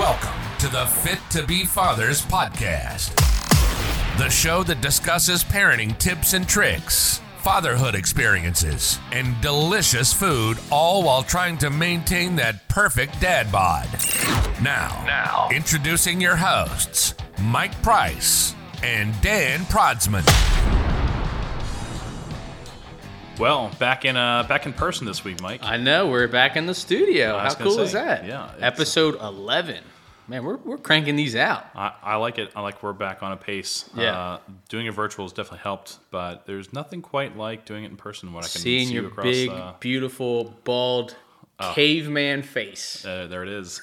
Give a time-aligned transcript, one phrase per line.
[0.00, 3.14] Welcome to the Fit to Be Fathers podcast,
[4.16, 11.22] the show that discusses parenting tips and tricks, fatherhood experiences, and delicious food, all while
[11.22, 13.90] trying to maintain that perfect dad bod.
[14.62, 17.12] Now, now, introducing your hosts,
[17.42, 20.24] Mike Price and Dan Protzman.
[23.38, 25.60] Well, back in uh, back in person this week, Mike.
[25.62, 27.36] I know we're back in the studio.
[27.36, 28.26] I How gonna cool is that?
[28.26, 29.82] yeah, Episode eleven.
[30.30, 31.66] Man, we're we're cranking these out.
[31.74, 32.52] I, I like it.
[32.54, 33.90] I like we're back on a pace.
[33.96, 34.16] Yeah.
[34.16, 34.38] Uh,
[34.68, 38.32] doing a virtual has definitely helped, but there's nothing quite like doing it in person
[38.32, 39.24] when I can Seeing see your you across.
[39.24, 41.16] big, uh, beautiful, bald
[41.74, 43.04] caveman face.
[43.04, 43.82] uh, there it is.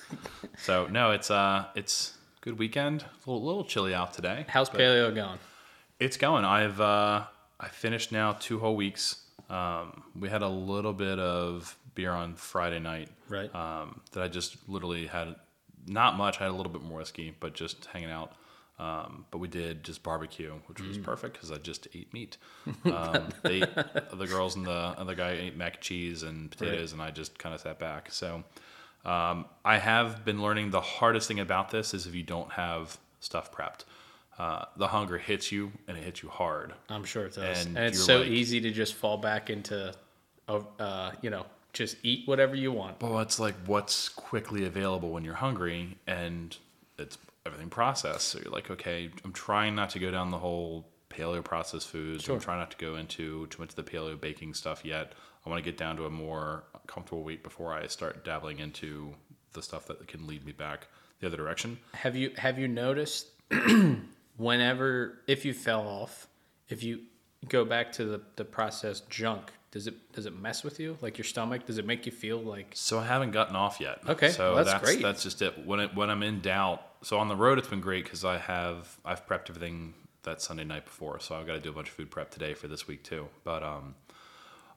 [0.57, 3.01] so no, it's uh, it's good weekend.
[3.01, 4.45] A little, little chilly out today.
[4.47, 5.39] How's paleo going?
[5.99, 6.45] It's going.
[6.45, 7.25] I've uh,
[7.59, 9.17] I finished now two whole weeks.
[9.49, 13.09] Um, we had a little bit of beer on Friday night.
[13.27, 13.53] Right.
[13.53, 15.35] Um, that I just literally had
[15.87, 16.39] not much.
[16.39, 18.33] I had a little bit more whiskey, but just hanging out.
[18.79, 20.89] Um, but we did just barbecue, which Mm.
[20.89, 22.37] was perfect because I just ate meat.
[22.85, 27.01] Um, they, the girls and the other guy ate mac and cheese and potatoes, and
[27.01, 28.11] I just kind of sat back.
[28.11, 28.43] So
[29.03, 32.97] um, I have been learning the hardest thing about this is if you don't have
[33.19, 33.85] stuff prepped.
[34.37, 36.73] Uh, the hunger hits you and it hits you hard.
[36.89, 37.65] I'm sure it does.
[37.65, 39.91] and And, it's so like- easy to just fall back into,
[40.47, 41.47] uh, uh, you know,
[41.77, 43.01] just eat whatever you want.
[43.01, 46.57] Well, it's like what's quickly available when you're hungry, and
[46.97, 48.27] it's everything processed.
[48.29, 52.23] So you're like, okay, I'm trying not to go down the whole paleo processed foods.
[52.23, 52.35] Sure.
[52.35, 55.13] I'm trying not to go into too much of the paleo baking stuff yet.
[55.45, 59.13] I want to get down to a more comfortable weight before I start dabbling into
[59.53, 60.87] the stuff that can lead me back
[61.19, 61.77] the other direction.
[61.93, 63.27] Have you have you noticed
[64.37, 66.27] whenever if you fell off,
[66.69, 67.01] if you
[67.47, 70.97] go back to the, the processed junk, does it does it mess with you?
[71.01, 71.67] Like your stomach?
[71.67, 73.99] Does it make you feel like So I haven't gotten off yet.
[74.09, 75.03] Okay, so well, that's that's great.
[75.03, 75.67] that's just it.
[75.67, 78.39] When it, when I'm in doubt, so on the road it's been great because I
[78.39, 81.89] have I've prepped everything that Sunday night before, so I've got to do a bunch
[81.89, 83.27] of food prep today for this week too.
[83.43, 83.93] But um,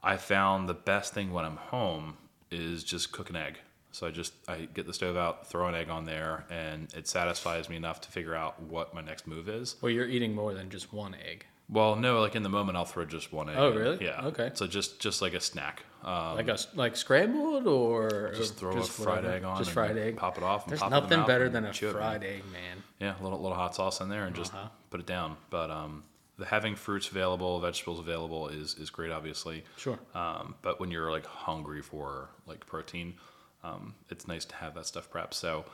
[0.02, 2.18] I found the best thing when I'm home
[2.50, 3.58] is just cook an egg.
[3.92, 7.08] So I just I get the stove out, throw an egg on there, and it
[7.08, 9.76] satisfies me enough to figure out what my next move is.
[9.80, 11.46] well you're eating more than just one egg?
[11.70, 13.56] Well, no, like in the moment I'll throw just one egg.
[13.58, 13.76] Oh, in.
[13.78, 14.04] really?
[14.04, 14.26] Yeah.
[14.26, 14.50] Okay.
[14.54, 15.84] So just just like a snack.
[16.02, 19.34] Um, Like a like scrambled or just throw just a fried whatever?
[19.34, 19.58] egg on.
[19.58, 20.16] Just and fried egg.
[20.16, 20.64] Pop it off.
[20.64, 22.00] And There's pop it in nothing better than a chew it, man.
[22.02, 22.82] fried egg, man.
[22.98, 24.68] Yeah, a little little hot sauce in there and just Uh-huh.
[24.90, 25.36] put it down.
[25.50, 26.02] But um,
[26.38, 29.62] the having fruits available, vegetables available is is great, obviously.
[29.76, 29.98] Sure.
[30.14, 33.14] Um, but when you're like hungry for like protein,
[33.62, 35.34] um, it's nice to have that stuff prepped.
[35.34, 35.66] So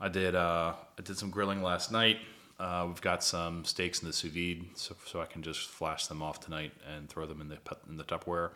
[0.00, 2.18] I did uh, I did some grilling last night.
[2.58, 6.06] Uh, we've got some steaks in the sous vide, so, so I can just flash
[6.08, 7.58] them off tonight and throw them in the
[7.88, 8.50] in the Tupperware.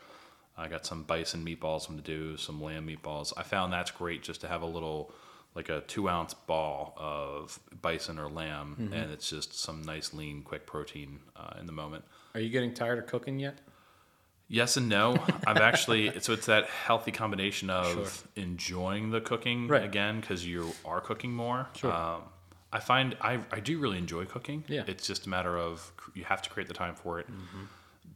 [0.57, 3.33] I got some bison meatballs I'm gonna do, some lamb meatballs.
[3.37, 5.11] I found that's great just to have a little,
[5.55, 8.93] like a two ounce ball of bison or lamb, Mm-hmm.
[8.93, 12.03] and it's just some nice lean, quick protein uh, in the moment.
[12.35, 13.59] Are you getting tired of cooking yet?
[14.49, 15.15] Yes and no.
[15.47, 19.83] I've actually so it's that healthy combination of enjoying the cooking Right.
[19.83, 21.67] again because you are cooking more.
[21.75, 21.91] Sure.
[21.93, 22.21] Um,
[22.73, 24.63] I find I, I do really enjoy cooking.
[24.67, 24.83] Yeah.
[24.87, 27.27] It's just a matter of you have to create the time for it.
[27.27, 27.65] Mm-hmm.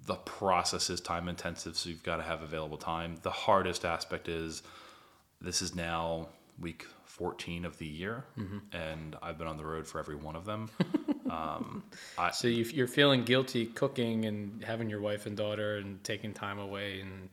[0.08, 3.18] The process is time intensive, so you've got to have available time.
[3.22, 4.64] The hardest aspect is
[5.40, 6.30] this is now
[6.60, 8.58] week 14 of the year, mm-hmm.
[8.76, 10.70] and I've been on the road for every one of them.
[11.30, 11.84] Um,
[12.32, 16.58] so you, you're feeling guilty cooking and having your wife and daughter and taking time
[16.58, 17.28] away and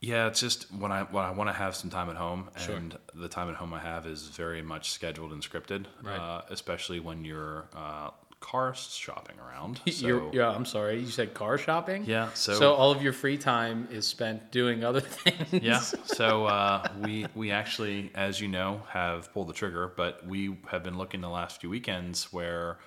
[0.00, 2.76] Yeah, it's just when I when I want to have some time at home, Sure.
[2.76, 6.16] and the time at home I have is very much scheduled and scripted, Right.
[6.16, 8.10] uh, especially when you're uh,
[8.40, 9.80] car shopping around.
[9.90, 10.50] So, yeah.
[10.50, 12.04] I'm sorry, you said car shopping.
[12.04, 15.62] Yeah, so- so all of your free time is spent doing other things.
[15.64, 15.80] yeah.
[15.80, 20.84] So uh, we we actually, as you know, have pulled the trigger, but we have
[20.84, 22.78] been looking the last few weekends where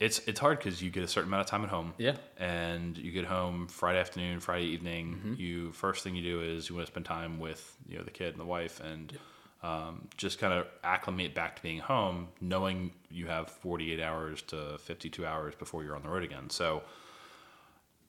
[0.00, 1.92] it's it's hard because you get a certain amount of time at home.
[1.98, 2.16] Yeah.
[2.38, 5.14] And you get home Friday afternoon, Friday evening.
[5.14, 5.34] Mm-hmm.
[5.36, 8.10] You first thing you do is you want to spend time with you know the
[8.10, 9.16] kid and the wife and.
[9.62, 14.78] Um, just kind of acclimate back to being home, knowing you have 48 hours to
[14.78, 16.48] 52 hours before you're on the road again.
[16.48, 16.82] So,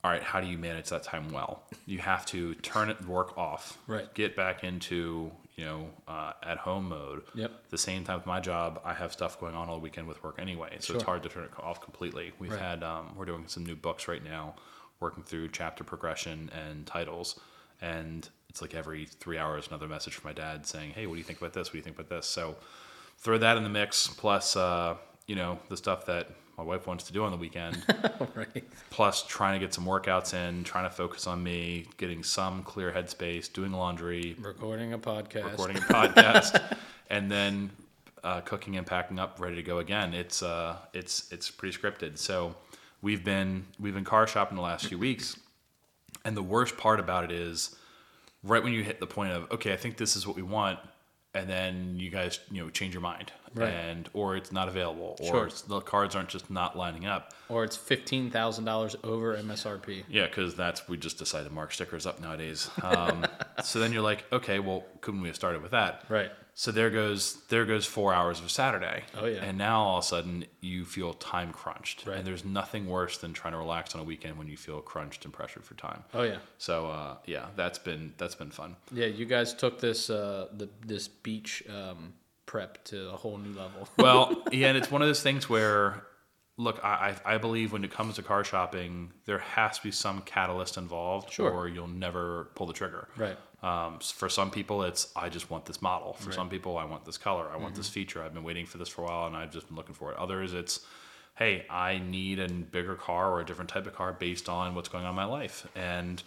[0.01, 1.63] all right, how do you manage that time well?
[1.85, 4.13] You have to turn it work off, Right.
[4.13, 7.24] Get back into you know uh, at home mode.
[7.36, 7.51] Yep.
[7.51, 10.24] At the same time with my job, I have stuff going on all weekend with
[10.24, 12.31] work anyway, so it's hard to turn it off completely.
[12.39, 12.59] We've Right.
[12.59, 14.56] had um, we're doing some new books right now,
[15.00, 17.39] working through chapter progression and titles,
[17.81, 21.18] and it's like every three hours another message from my dad saying, "Hey, what do
[21.19, 21.68] you think about this?
[21.69, 22.56] What do you think about this?" So
[23.18, 24.95] throw that in the mix, plus uh,
[25.27, 26.30] you know the stuff that
[26.61, 27.83] my wife wants to do on the weekend
[28.35, 28.63] right.
[28.91, 32.91] plus trying to get some workouts in, trying to focus on me, getting some clear
[32.91, 35.45] headspace, doing laundry, Recording a podcast.
[35.45, 36.77] recording a podcast,
[37.09, 37.71] and then
[38.23, 40.13] uh, cooking and packing up, ready to go again.
[40.13, 42.19] It's uh, it's it's pretty scripted.
[42.19, 42.53] So
[43.01, 45.39] we've been we've been car shopping the last few weeks,
[46.23, 47.75] and the worst part about it is
[48.43, 50.77] right when you hit the point of okay, I think this is what we want,
[51.33, 53.69] and then you guys you know change your mind, Right.
[53.74, 55.50] and or it's not available, or Sure.
[55.68, 57.33] the cards aren't just not lining up.
[57.50, 60.04] Or it's fifteen thousand dollars over MSRP.
[60.10, 62.69] Yeah, because that's we just decided to mark stickers up nowadays.
[62.83, 63.25] Um,
[63.63, 66.04] so then you're like, okay, well, couldn't we have started with that?
[66.10, 66.31] Right.
[66.53, 69.03] So there goes there goes four hours of Saturday.
[69.18, 69.42] Oh, yeah.
[69.44, 72.06] And now all of a sudden you feel time crunched.
[72.06, 72.18] Right.
[72.18, 75.24] And there's nothing worse than trying to relax on a weekend when you feel crunched
[75.25, 76.03] and pressured for time.
[76.13, 76.38] Oh yeah.
[76.57, 78.75] So uh, yeah, that's been that's been fun.
[78.92, 82.13] Yeah, you guys took this uh, the this beach um,
[82.45, 83.88] prep to a whole new level.
[83.97, 86.04] Well, yeah, and it's one of those things where,
[86.57, 89.92] look, I, I I believe when it comes to car shopping, there has to be
[89.92, 91.50] some catalyst involved, Sure.
[91.50, 93.07] or you'll never pull the trigger.
[93.15, 93.38] Right.
[93.63, 96.13] Um, for some people, it's I just want this model.
[96.13, 97.47] For some people, I want this color.
[97.53, 97.93] I want this Mm-hmm.
[97.93, 98.23] feature.
[98.23, 100.17] I've been waiting for this for a while, and I've just been looking for it.
[100.17, 100.79] Others, it's
[101.35, 104.89] hey, I need a bigger car or a different type of car based on what's
[104.89, 106.21] going on in my life, and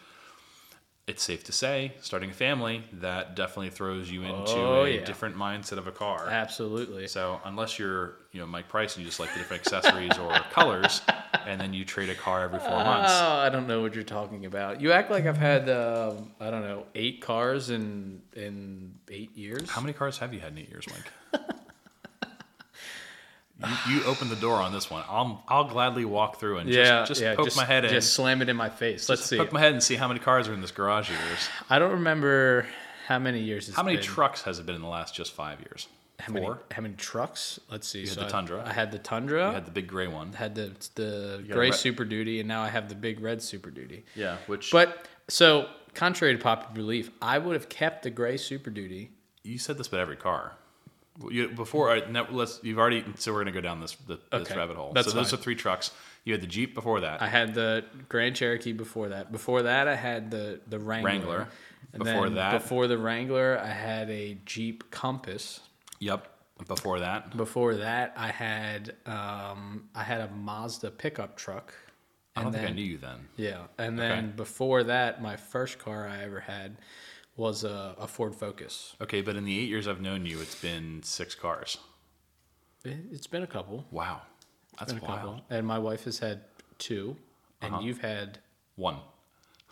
[1.07, 5.05] it's safe to say, starting a family, that definitely throws you into Oh, a yeah.
[5.05, 6.29] different mindset of a car.
[6.31, 7.07] Absolutely.
[7.09, 10.33] So unless you're, you know, Mike Price and you just like the different accessories or
[10.51, 11.03] colors,
[11.47, 13.13] and then you trade a car every four months.
[13.15, 14.81] Oh, I don't know what you're talking about.
[14.81, 19.69] You act like I've had um, I don't know eight cars in in eight years.
[19.69, 21.43] How many cars have you had in eight years, Mike?
[23.61, 25.05] you, you opened the door on this one.
[25.09, 27.91] I'll I'll gladly walk through and yeah, just, just yeah, poke just, my head in.
[27.91, 29.09] Just slam it in my face.
[29.09, 29.37] Let's see.
[29.39, 31.49] Poke my head and see how many cars are in this garage of yours.
[31.71, 32.67] I don't remember
[33.07, 33.69] how many years.
[33.69, 34.05] It's How many been.
[34.05, 35.87] trucks has it been in the last just five years?
[36.21, 36.41] How Four.
[36.41, 36.61] many?
[36.73, 37.61] How many trucks?
[37.71, 38.01] Let's see.
[38.01, 38.63] had so the I- Tundra.
[38.67, 39.49] I, had the Tundra.
[39.49, 40.33] You had the big gray one.
[40.33, 43.71] had the the gray red- Super Duty, and now I have the big red Super
[43.71, 44.05] Duty.
[44.15, 48.71] Yeah, which But so, contrary to popular belief, I would have kept the gray Super
[48.71, 49.11] Duty.
[49.43, 50.53] you said this about every car.
[51.31, 54.51] You, before I now let's you've already so we're gonna go down this the, this
[54.51, 54.93] rabbit hole.
[54.93, 55.93] that's so those are three trucks.
[56.25, 57.23] You had the Jeep before that.
[57.23, 59.31] I had the Grand Cherokee before that.
[59.31, 61.07] Before that, I had the the Wrangler.
[61.11, 61.49] Wrangler.
[61.93, 65.61] And Before then that- before the Wrangler, I had a Jeep Compass.
[66.01, 66.31] yep.
[66.69, 71.75] Before that, Before that, I had um, I had a Mazda pickup truck.
[72.37, 73.29] I don't And think I knew you then.
[73.37, 76.77] Yeah, and then before that, my first car I ever had
[77.37, 78.95] was a, a Ford Focus.
[79.01, 81.79] Okay, but in the eight years I've known you, it's been six cars.
[82.85, 83.85] It, it's been a couple.
[83.91, 84.23] Wow,
[84.79, 85.19] that's Been a wild.
[85.21, 85.41] couple.
[85.51, 86.43] And my wife has had
[86.79, 87.17] two,
[87.61, 87.83] and Uh-huh.
[87.83, 88.39] you've had.
[88.77, 88.97] One,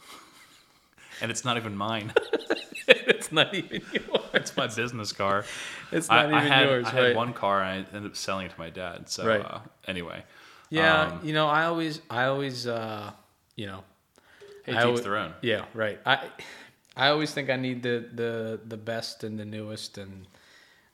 [1.20, 2.12] and it's not even mine.
[2.88, 4.22] it's not even yours.
[4.34, 5.44] it's my business car.
[5.90, 7.16] It's I, not even I had yours, I had right?
[7.16, 9.08] one car, and I ended up selling it to my dad.
[9.08, 9.44] So Right.
[9.44, 10.24] uh, anyway,
[10.70, 13.12] Yeah, Um, you know, I always, I always, uh,
[13.56, 13.84] you know,
[14.64, 15.34] hey, I always- their own.
[15.42, 16.00] Yeah, right.
[16.06, 16.28] I,
[16.96, 20.26] I always think I need the the the best and the newest, and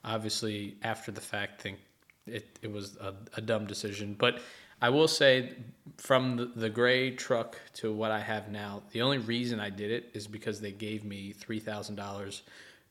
[0.03, 1.79] obviously after the fact, think
[2.25, 4.15] it it was a, a dumb decision.
[4.17, 4.39] But
[4.81, 5.55] I will say,
[5.97, 9.91] from the, the gray truck to what I have now, the only reason I did
[9.91, 12.43] it is because they gave me three thousand dollars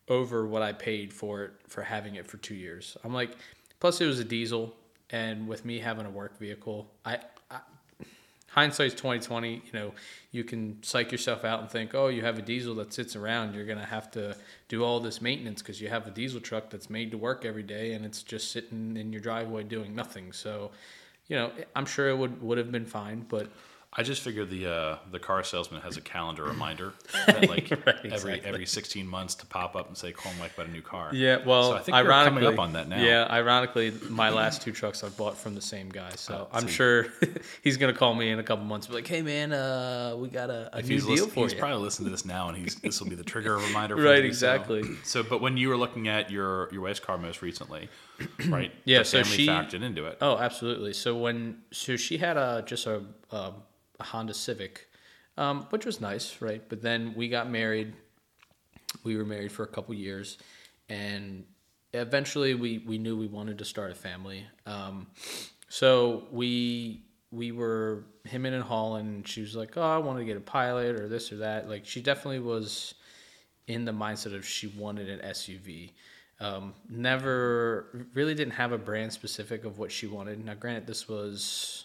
[0.09, 2.97] over what I paid for it for having it for two years.
[3.05, 3.37] I'm like,
[3.81, 4.75] plus it was a diesel,
[5.11, 7.21] and with me having a work vehicle, I, I
[8.49, 9.93] hindsight's 2020 you know
[10.31, 13.55] you can psych yourself out and think oh you have a diesel that sits around
[13.55, 14.35] you're going to have to
[14.69, 17.63] do all this maintenance because you have a diesel truck that's made to work every
[17.63, 20.33] day and it's just sitting in your driveway doing nothing.
[20.33, 20.71] So
[21.29, 23.49] you know i'm sure it would would have been fine but
[23.91, 26.93] I just figured the uh, the car salesman has a calendar reminder
[27.27, 28.41] that like Right, every exactly.
[28.45, 31.09] every 16 months to pop up and say call Mike about a new car.
[31.15, 33.01] yeah well so I think ironically coming up on that now.
[33.03, 36.67] yeah ironically my last two trucks i've bought from the same guy so Oh, i'm
[36.69, 36.75] see.
[36.75, 37.07] sure
[37.65, 40.15] he's going to call me in a couple months and be like hey man uh,
[40.19, 42.25] we got a, a new he's, deal listen- for he's you probably listening to this
[42.27, 43.97] now, and he's this will be the trigger reminder.
[43.97, 44.27] For Right, do so.
[44.29, 44.83] exactly.
[45.05, 47.89] So, but when you were looking at your your wife's car most recently,
[48.49, 48.71] right?
[48.85, 50.19] Yeah, so she- factored into it.
[50.21, 50.93] Oh, absolutely.
[50.93, 53.53] So when so she had a just a a,
[54.01, 54.89] a Honda Civic,
[55.37, 56.63] um, which was nice, right?
[56.69, 57.93] But then we got married.
[59.05, 60.39] We were married for a couple years,
[60.89, 61.45] and
[61.93, 64.47] eventually we we knew we wanted to start a family.
[64.67, 65.07] Um,
[65.69, 69.09] so we we were him and Holland.
[69.09, 71.69] And she was like, "Oh, I want to get a pilot or this or that."
[71.69, 72.95] Like she definitely was
[73.67, 75.93] in the mindset of she wanted an SUV.
[76.41, 80.43] Um, never really didn't have a brand specific of what she wanted.
[80.45, 81.85] Now, granted, this was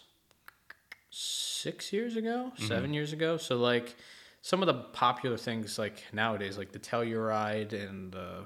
[1.63, 3.37] six years ago, seven years ago.
[3.37, 3.95] So, like,
[4.41, 8.45] some of the popular things, like nowadays, like the Telluride and the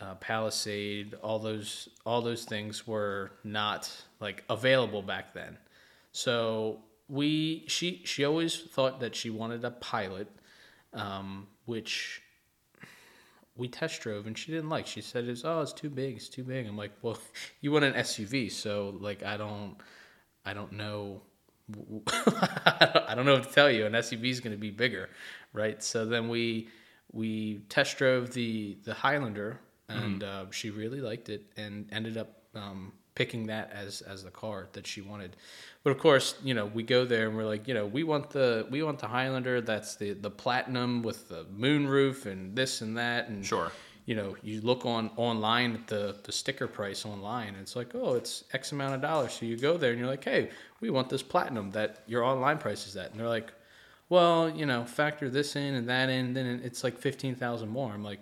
[0.00, 3.88] uh, Palisade, all those, all those things were not
[4.18, 5.56] like available back then.
[6.10, 10.28] So we, she, she always thought that she wanted a pilot,
[10.92, 12.20] um, which
[13.56, 14.88] we test drove and she didn't like.
[14.88, 16.66] She said it's oh it's too big, it's too big.
[16.66, 17.18] I'm like, well,
[17.60, 19.76] you want an SUV, so like I don't,
[20.44, 21.22] I don't know,
[22.06, 23.86] I don't know what to tell you.
[23.86, 25.08] An SUV is going to be bigger,
[25.52, 25.82] right?
[25.82, 26.68] So then we
[27.12, 32.42] we test drove the the Highlander and uh, she really liked it and ended up
[32.54, 35.36] um, picking that as as the car that she wanted.
[35.82, 38.30] But of course, you know, we go there and we're like, you know, we want
[38.30, 39.60] the we want the Highlander.
[39.60, 43.72] That's the the platinum with the moonroof and this and that and Sure.
[44.10, 47.90] You know, you look on online at the the sticker price online, and it's like,
[47.94, 49.32] oh, it's X amount of dollars.
[49.34, 50.50] So you go there and you're like, hey,
[50.80, 53.52] we want this platinum that your online price is at, and they're like,
[54.08, 57.92] well, you know, factor this in and that in, then it's like fifteen thousand more.
[57.92, 58.18] I'm like,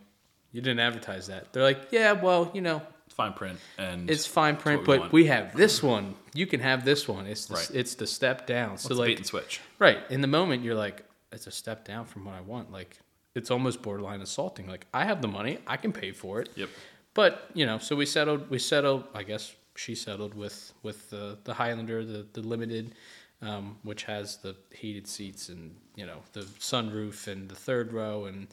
[0.52, 1.52] you didn't advertise that.
[1.54, 5.00] They're like, yeah, well, you know, It's fine print and it's fine print, we but
[5.00, 5.12] want.
[5.12, 6.14] we have this one.
[6.34, 7.26] You can have this one.
[7.26, 7.70] It's the, Right.
[7.72, 8.76] it's the step down.
[8.76, 9.60] So it's like, bait and switch.
[9.78, 10.98] right in the moment, you're like,
[11.32, 12.70] it's a step down from what I want.
[12.70, 12.98] Like,
[13.38, 14.66] it's almost borderline assaulting.
[14.66, 16.48] Like, I have the money, I can pay for it.
[16.56, 16.68] Yep.
[17.14, 18.48] But you know, so we settled.
[18.50, 19.04] We settled.
[19.14, 22.94] I guess she settled with with the the Highlander, the the limited,
[23.42, 28.26] um, which has the heated seats and you know the sunroof and the third row
[28.26, 28.46] and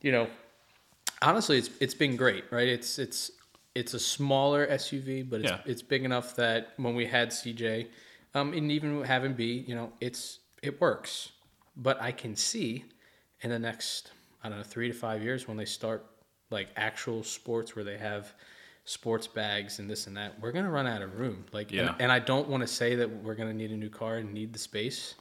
[0.00, 0.26] you know,
[1.20, 2.68] honestly, it's it's been great, right?
[2.68, 3.30] It's it's
[3.74, 5.60] it's a smaller SUV, but it's Yeah.
[5.72, 7.88] it's big enough that when we had CJ,
[8.34, 11.32] um, and even having B, you know, it's it works.
[11.76, 12.84] But I can see
[13.42, 16.06] in the next I don't know three to five years when they start
[16.50, 18.32] like actual sports where they have
[18.84, 21.44] sports bags and this and that, we're gonna run out of room.
[21.52, 21.88] Like, Yeah.
[21.92, 24.32] and, and I don't want to say that we're gonna need a new car and
[24.32, 25.14] need the space.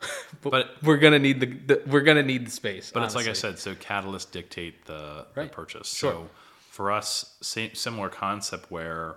[0.42, 2.90] but, But- we're gonna need the, the we're gonna need the space.
[2.92, 5.50] But it's like I said, so catalysts dictate the, Right.
[5.50, 5.88] the purchase.
[5.92, 6.12] Sure.
[6.12, 6.30] So
[6.70, 9.16] for us, same similar concept where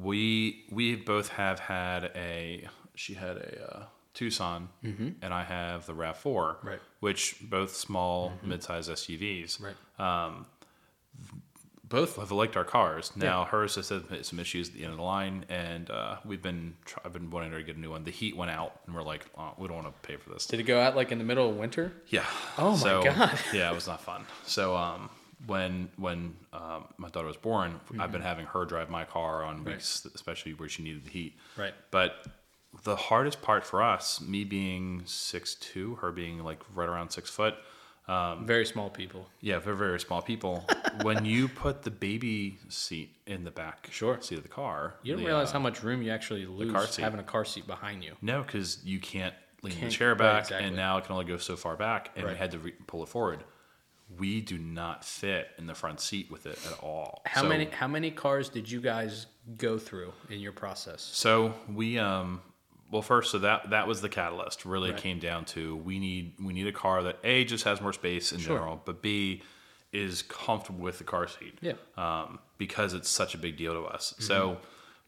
[0.00, 3.84] we we both have had a she had a uh,
[4.18, 6.66] Tucson and I have the Rav Four, Mm-hmm.
[6.68, 6.76] Right.
[6.78, 7.06] Mm-hmm.
[7.06, 9.60] which both small mid-size SUVs.
[9.62, 9.76] right.
[11.88, 13.12] Both have liked our cars.
[13.16, 16.42] Now hers has had some issues at the end of the line, and uh, we've
[16.42, 18.04] been try- I've been wanting her to get a new one.
[18.04, 20.44] The heat went out, and we're like, oh, we don't want to pay for this.
[20.44, 21.92] Did it go out like in the middle of winter?
[22.08, 22.26] Yeah.
[22.58, 23.38] Oh my So, God.
[23.54, 24.26] yeah, it was not fun.
[24.44, 25.08] So um,
[25.46, 29.64] when when um, my daughter was born, I've been having her drive my car on
[29.64, 31.36] weeks, especially where she needed the heat.
[31.56, 31.72] Right.
[31.90, 32.22] But
[32.84, 37.30] the hardest part for us, me being six two, her being like right around six
[37.30, 37.54] foot,
[38.08, 39.26] Very small people.
[39.40, 40.64] yeah, very very small people.
[41.02, 44.18] when you put the baby seat in the back Sure.
[44.20, 46.72] seat of the car, You don't the, realize uh, how much room you actually lose
[46.72, 47.02] car seat.
[47.02, 48.12] having a car seat behind you.
[48.22, 50.66] No, because you can't lean Can't- the chair right, back, exactly.
[50.68, 53.02] and now it can only go so far back, and we had to re- pull
[53.02, 53.44] it forward.
[54.16, 57.20] We do not fit in the front seat with it at all.
[57.26, 59.26] How So- many how many cars did you guys
[59.58, 61.02] go through in your process?
[61.02, 62.40] So we, um,
[62.90, 64.64] well, first, so that that was the catalyst.
[64.64, 64.98] Really, Right.
[64.98, 68.32] came down to we need we need a car that a just has more space
[68.32, 68.56] in Sure.
[68.56, 69.42] general, but b
[69.92, 71.58] is comfortable with the car seat.
[71.62, 71.72] Yeah.
[71.96, 74.12] Um, because it's such a big deal to us.
[74.12, 74.24] Mm-hmm.
[74.24, 74.58] So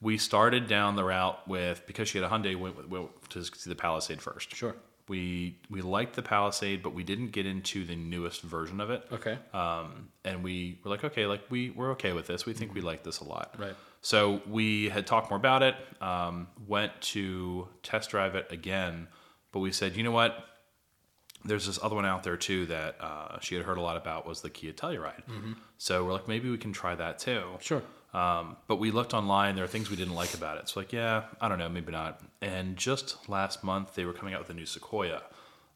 [0.00, 3.68] we started down the route with because she had a Hyundai, went, went to see
[3.68, 4.54] the Palisade first.
[4.56, 4.74] Sure.
[5.08, 9.06] We we liked the Palisade, but we didn't get into the newest version of it.
[9.12, 9.36] Okay.
[9.52, 12.46] Um, and we were like, okay, like we we're okay with this.
[12.46, 13.54] We think we like this a lot.
[13.58, 13.74] Right.
[14.02, 15.74] So we had talked more about it.
[16.00, 19.08] Um, went to test drive it again,
[19.52, 20.36] but we said, you know what?
[21.44, 24.26] There's this other one out there too that uh, she had heard a lot about
[24.26, 25.22] was the Kia Telluride.
[25.78, 27.42] So we're like, maybe we can try that too.
[27.60, 27.82] Sure.
[28.12, 29.54] Um, but we looked online.
[29.54, 30.68] There are things we didn't like about it.
[30.68, 32.20] So like, yeah, I don't know, maybe not.
[32.42, 35.22] And just last month, they were coming out with a new Sequoia.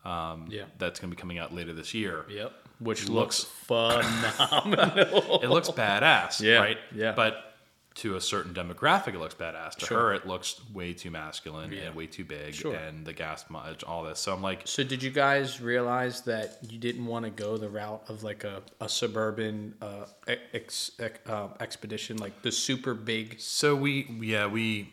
[0.05, 0.65] Um, Yeah.
[0.79, 2.27] That's going to be coming out later this year.
[2.29, 2.53] Yep.
[2.81, 5.41] Which Looks- looks, phenomenal.
[5.43, 6.79] It looks badass, Yeah, right?
[6.95, 7.13] yeah.
[7.13, 7.54] But
[7.97, 9.77] to a certain demographic, it looks badass.
[9.77, 9.99] To Sure.
[9.99, 11.83] her, it looks way too masculine Yeah.
[11.83, 12.75] and way too big, Sure.
[12.75, 14.19] and the gas mileage, all this.
[14.19, 17.69] So I'm like, so did you guys realize that you didn't want to go the
[17.69, 20.07] route of like a, a suburban uh,
[20.53, 23.39] ex, ex, uh, expedition, like the super big?
[23.41, 24.93] so we, yeah, we,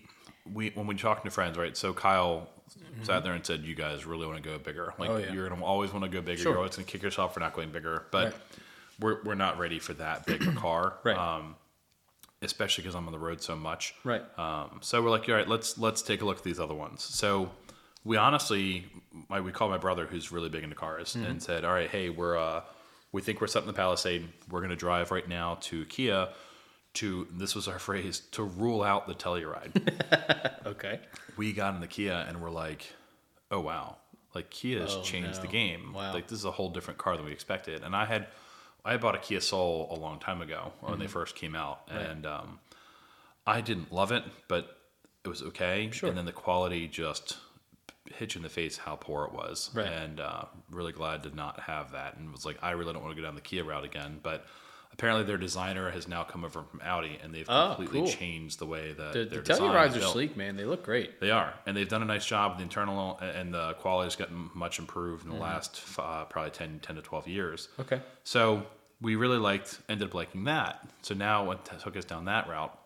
[0.54, 1.76] we when we talking to friends, right?
[1.76, 2.50] So Kyle
[3.04, 4.94] sat there and said, "You guys really want to go bigger?
[5.00, 5.18] Like Mm-hmm.
[5.18, 5.34] Oh, yeah.
[5.34, 6.42] you're gonna always want to go bigger.
[6.42, 6.52] Sure.
[6.52, 8.36] You're always gonna kick yourself for not going bigger." But Right.
[9.00, 11.18] we're we're not ready for that big car, Right.
[11.18, 11.56] Um,
[12.42, 14.24] especially because I'm on the road so much, Right.
[14.38, 17.04] Um, so we're like, all right, let's let's take a look at these other ones.
[17.04, 17.52] So
[18.04, 18.86] we honestly,
[19.30, 21.26] my, we called my brother, who's really big into cars, Mm-hmm.
[21.26, 22.62] and said, all right, hey, we're uh,
[23.12, 24.28] we think we're setting the Palisade.
[24.50, 26.30] We're gonna drive right now to Kia.
[26.96, 29.72] To this was our phrase to rule out the Telluride.
[30.66, 31.00] Okay.
[31.38, 32.86] we got in the Kia and we're like,
[33.50, 33.98] oh wow,
[34.36, 35.92] like Kia has Oh, changed the game.
[35.94, 36.14] Wow.
[36.14, 37.84] Like this is a whole different car than we expected.
[37.84, 38.28] And I had,
[38.84, 41.02] I bought a Kia Soul a long time ago when Mm-hmm.
[41.02, 42.60] they first came out, and um,
[43.46, 44.78] I didn't love it, but
[45.24, 45.90] it was okay.
[45.92, 46.10] Sure.
[46.10, 47.38] And then the quality just
[48.16, 49.86] hit you in the face how poor it was, Right.
[49.88, 52.18] and uh, really glad to not have that.
[52.18, 54.20] And was like, I really don't want to go down the Kia route again.
[54.24, 54.46] But
[55.02, 58.08] apparently, their designer has now come over from Audi, and they've Oh, completely cool.
[58.08, 60.56] changed the way that The, their the Tellurides are sleek, man.
[60.58, 61.20] They look great.
[61.20, 62.58] They are, and they've done a nice job.
[62.58, 65.44] The internal and the quality has gotten much improved in the Mm-hmm.
[65.44, 67.68] last uh, probably 10, 10 to twelve years.
[67.80, 68.00] Okay.
[68.24, 68.64] So
[69.02, 70.88] we really liked, ended up liking that.
[71.02, 72.78] So now what took us down that route,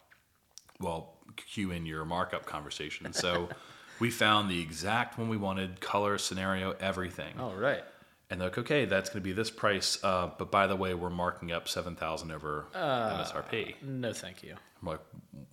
[0.79, 3.11] well, cue in your markup conversation.
[3.11, 3.49] So
[3.99, 7.37] we found the exact one we wanted, color, scenario, everything.
[7.37, 7.83] All right.
[8.29, 10.03] And they're like, okay, that's going to be this price.
[10.03, 13.75] Uh, but by the way, we're marking up 7000 over MSRP.
[13.83, 14.55] No, thank you.
[14.81, 14.99] I'm like,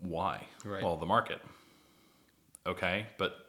[0.00, 0.46] why?
[0.64, 0.82] Right.
[0.82, 1.40] Well, the market.
[2.66, 3.46] Okay, but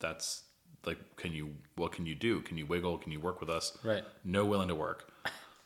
[0.00, 0.42] that's
[0.86, 1.50] like, can you?
[1.76, 2.40] What can you do?
[2.40, 2.98] Can you wiggle?
[2.98, 3.76] Can you work with us?
[3.84, 4.04] Right.
[4.24, 5.10] No willing to work.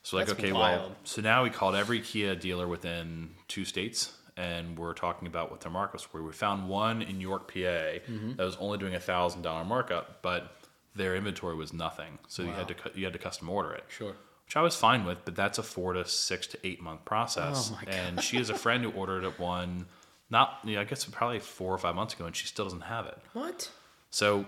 [0.02, 4.78] So like, okay, well, so now we called every Kia dealer within two states, and
[4.78, 6.22] we're talking about what their markups were.
[6.22, 8.34] We found one in York, PA, Mm-hmm.
[8.36, 10.56] that was only doing a thousand dollar markup, but
[10.98, 12.18] their inventory was nothing.
[12.28, 14.14] So you had to you had to custom order it Sure.
[14.44, 17.72] which I was fine with, but that's a four to six to eight month process.
[17.72, 19.86] Oh and she has a friend who ordered it one,
[20.28, 22.82] not you know, I guess probably four or five months ago, and she still doesn't
[22.82, 23.18] have it.
[23.32, 23.70] What?
[24.10, 24.44] So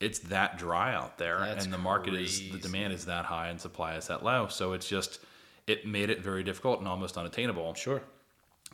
[0.00, 3.48] it's that dry out there, That's and the market is the demand is that high
[3.48, 4.48] and supply is that low.
[4.48, 5.20] So it's just
[5.66, 7.74] it made it very difficult and almost unattainable.
[7.74, 8.02] Sure.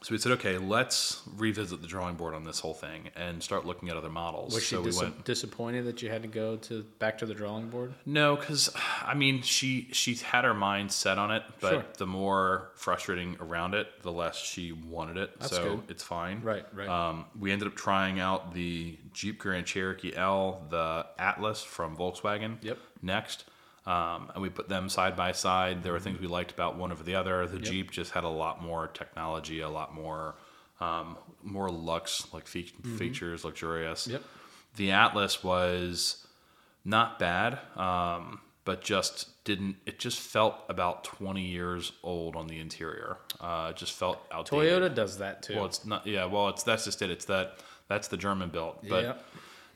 [0.03, 3.65] So we said, okay, let's revisit the drawing board on this whole thing and start
[3.67, 4.53] looking at other models.
[4.53, 5.25] Was she so we went.
[5.25, 7.95] disappointed that you had to go to back to the drawing board?
[8.05, 8.69] No, because
[9.05, 11.85] I mean, she she had her mind set on it, but Sure.
[11.99, 15.39] the more frustrating around it, the less she wanted it.
[15.39, 15.91] That's so good.
[15.91, 16.43] it's fine.
[16.43, 16.89] Right, right.
[16.89, 22.57] Um, we ended up trying out the Jeep Grand Cherokee L, the Atlas from Volkswagen.
[22.63, 22.79] Yep.
[23.03, 23.45] Next.
[23.85, 25.83] Um, and we put them side by side.
[25.83, 27.47] There were things we liked about one over the other.
[27.49, 30.37] The Jeep just had a lot more technology, a lot more,
[30.81, 34.07] um, more lux like fe- features, luxurious.
[34.07, 34.23] Yep.
[34.77, 36.25] The Atlas was
[36.85, 39.77] not bad, um, but just didn't.
[39.87, 43.19] It just felt about twenty years old on the interior.
[43.41, 44.81] Uh, it just felt outdated.
[44.83, 45.57] Toyota does that too.
[45.57, 46.07] Well, it's not.
[46.07, 46.27] Yeah.
[46.27, 47.11] Well, it's that's just it.
[47.11, 47.59] It's that
[47.89, 49.25] that's the German built, but Yep.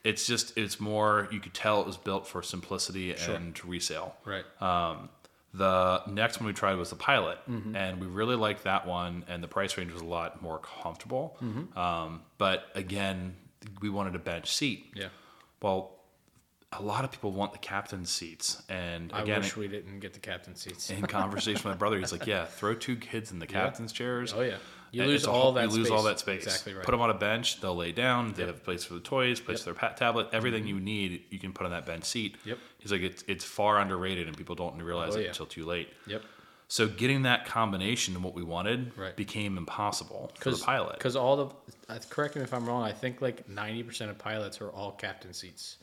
[0.06, 1.28] It's just it's more.
[1.31, 4.14] You could tell it was built for simplicity and resale.
[4.24, 4.44] right.
[4.62, 5.09] Um,
[5.54, 9.42] the next one we tried was the Pilot, and we really liked that one, and
[9.42, 11.37] the price range was a lot more comfortable.
[11.74, 13.37] Um, but again,
[13.81, 14.92] we wanted a bench seat.
[14.94, 15.09] yeah.
[15.62, 15.92] Well,
[16.72, 20.12] a lot of people want the captain's seats, and again, I wish we didn't get
[20.12, 20.90] the captain seats.
[20.90, 24.35] in conversation with my brother, he's like, "Yeah, throw two kids in the captain's chairs.
[24.37, 24.57] Oh, yeah.
[24.92, 26.09] You lose all whole- that You lose all space.
[26.11, 26.44] that space.
[26.44, 26.85] Exactly right.
[26.85, 27.61] Put them on a bench.
[27.61, 28.33] They'll lay down.
[28.35, 29.61] They have a place for the toys, place Yep.
[29.61, 30.29] for their pat tablet.
[30.33, 32.37] Everything you need, you can put on that bench seat.
[32.44, 32.59] Yep.
[32.79, 35.29] He's like, it's it's far underrated, and people don't realize Oh, it yeah.
[35.29, 35.88] until too late.
[36.07, 36.22] Yep.
[36.68, 39.14] So getting that combination of what we wanted Right.
[39.16, 40.94] became impossible for the pilot.
[40.99, 41.55] Because all the,
[41.92, 45.33] uh, correct me if I'm wrong, I think like 90% of pilots are all captain
[45.33, 45.77] seats.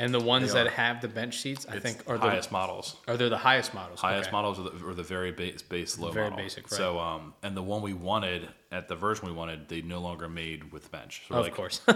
[0.00, 2.96] And the ones that have the bench seats, I It's think, are the highest models.
[3.06, 4.00] are they the highest models.
[4.00, 4.32] Highest Okay.
[4.32, 6.42] models are the, are the very base, base low Very model.
[6.44, 6.76] basic, right.
[6.78, 10.26] So, um, and the one we wanted at the version we wanted, they no longer
[10.28, 11.22] made with bench.
[11.28, 11.80] So Of like, course.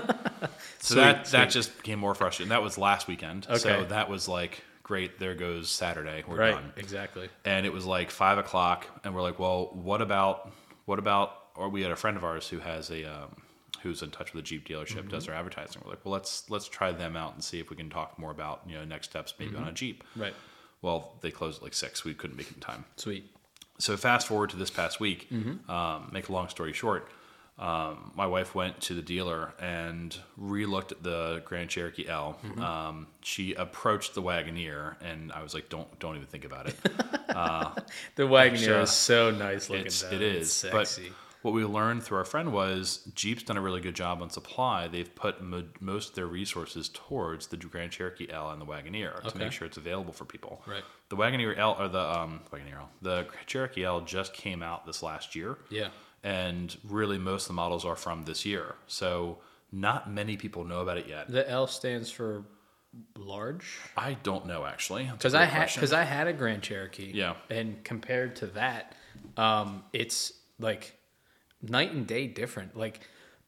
[0.79, 2.51] So Sweet, that that just became more frustrating.
[2.51, 3.47] That was last weekend.
[3.49, 3.59] Okay.
[3.59, 5.19] So that was like, great.
[5.19, 6.25] There goes Saturday.
[6.29, 6.55] We're right.
[6.55, 6.73] done.
[6.77, 7.31] Exactly.
[7.47, 10.53] And it was like five o'clock, and we're like, well, what about
[10.85, 11.31] what about?
[11.57, 13.37] Or we had a friend of ours who has a um,
[13.85, 15.09] who's in touch with the Jeep dealership, Mm-hmm.
[15.11, 15.81] does their advertising.
[15.85, 18.33] We're like, well, let's let's try them out and see if we can talk more
[18.33, 20.03] about you know next steps maybe on a Jeep.
[20.17, 20.35] Right.
[20.83, 22.05] Well, they closed at like six.
[22.05, 22.85] We couldn't make it in time.
[22.97, 23.31] Sweet.
[23.79, 25.29] So fast forward to this past week.
[25.31, 25.71] Mm-hmm.
[25.71, 27.09] Um, make a long story short,
[27.59, 32.39] um, my wife went to the dealer and re-looked at the Grand Cherokee L.
[32.45, 32.61] Mm-hmm.
[32.63, 36.77] Um, she approached the Wagoneer, and I was like, "Don't, don't even think about it."
[38.15, 39.87] The Wagoneer is so nice looking.
[39.87, 40.65] it's, it is.
[40.65, 41.13] It's But sexy.
[41.45, 44.89] What we learned through our friend was Jeep's done a really good job on supply.
[44.89, 49.23] They've put mo- most of their resources towards the Grand Cherokee L and the Wagoneer
[49.31, 50.63] to make sure it's available for people.
[50.67, 50.83] Right.
[51.11, 55.03] The Wagoneer L or the um, Wagoneer L, the Cherokee L just came out this
[55.03, 55.59] last year.
[55.69, 55.89] Yeah.
[56.23, 58.77] and really most of the models are from this year.
[58.87, 59.39] So
[59.71, 61.31] not many people know about it yet.
[61.31, 62.45] The L stands for
[63.19, 63.79] large.
[63.97, 65.05] I don't know actually.
[65.13, 67.11] Because I had because I had a Grand Cherokee.
[67.13, 67.35] Yeah.
[67.51, 68.95] And compared to that,
[69.37, 70.95] um, it's like
[71.69, 72.77] night and day different.
[72.77, 73.01] Like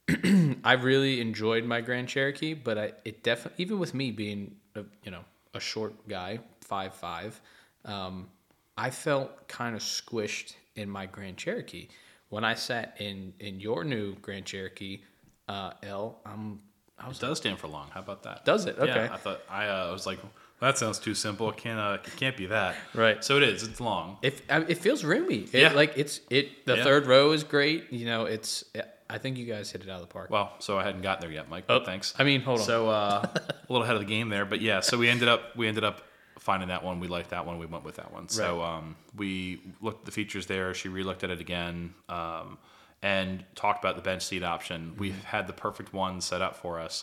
[0.64, 4.84] I really enjoyed my Grand Cherokee, but I it definitely even with me being a,
[5.04, 5.24] you know
[5.54, 7.40] a short guy, five five,
[7.84, 8.28] um,
[8.76, 11.88] I felt kind of squished in my Grand Cherokee.
[12.28, 15.00] When I sat in in your new Grand Cherokee
[15.48, 16.60] uh, L, I'm
[16.98, 17.88] I was it does stand for long.
[17.90, 18.44] How about that?
[18.44, 18.78] Does it?
[18.78, 18.86] Okay.
[18.86, 20.18] Yeah, I thought I uh, was like
[20.60, 21.50] that sounds too simple.
[21.50, 22.76] It can't uh, it can't be that.
[22.94, 23.22] Right.
[23.24, 23.62] So it is.
[23.62, 24.18] It's long.
[24.22, 25.46] It I- it feels roomy.
[25.52, 25.72] It, Yeah.
[25.72, 26.64] Like it's it.
[26.66, 26.84] The Yeah.
[26.84, 27.92] third row is great.
[27.92, 28.64] You know, it's
[29.08, 30.30] I think you guys hit it out of the park.
[30.30, 31.64] Well, so I hadn't gotten there yet, Mike.
[31.68, 32.12] Oh, thanks.
[32.18, 32.66] I mean, hold on.
[32.66, 34.80] So uh, a little ahead of the game there, but yeah.
[34.80, 36.02] So we ended up we ended up
[36.38, 37.00] finding that one.
[37.00, 37.58] We liked that one.
[37.58, 38.28] We went with that one.
[38.28, 38.76] So Right.
[38.78, 40.74] um, we looked at the features there.
[40.74, 42.58] She re-looked at it again um,
[43.02, 44.90] and talked about the bench seat option.
[44.90, 45.00] Mm-hmm.
[45.00, 47.02] We've had the perfect one set up for us,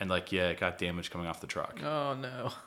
[0.00, 1.80] and like yeah, it got damaged coming off the truck.
[1.82, 2.52] oh no.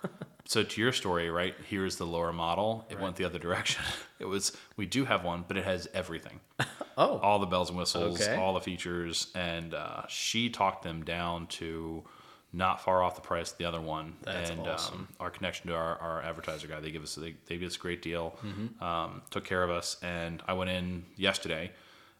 [0.50, 1.54] So to your story, right?
[1.68, 2.88] Here's the lower model.
[2.90, 3.84] It went the other direction.
[4.20, 6.40] It was we do have one, but it has everything.
[6.98, 7.20] oh.
[7.20, 8.36] all the bells and whistles, Okay.
[8.36, 12.04] all the features, and uh, she talked them down to
[12.52, 14.16] not far off the price of the other one.
[14.24, 14.96] That's and awesome.
[14.96, 17.76] um, our connection to our, our advertiser guy, they give us they, they give us
[17.76, 18.40] a great deal.
[18.44, 18.84] Mm-hmm.
[18.84, 21.72] Um, took care of us, and I went in yesterday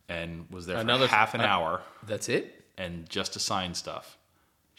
[0.10, 2.66] and was there Another- for half an uh, hour That's it.
[2.78, 4.17] and just to sign stuff.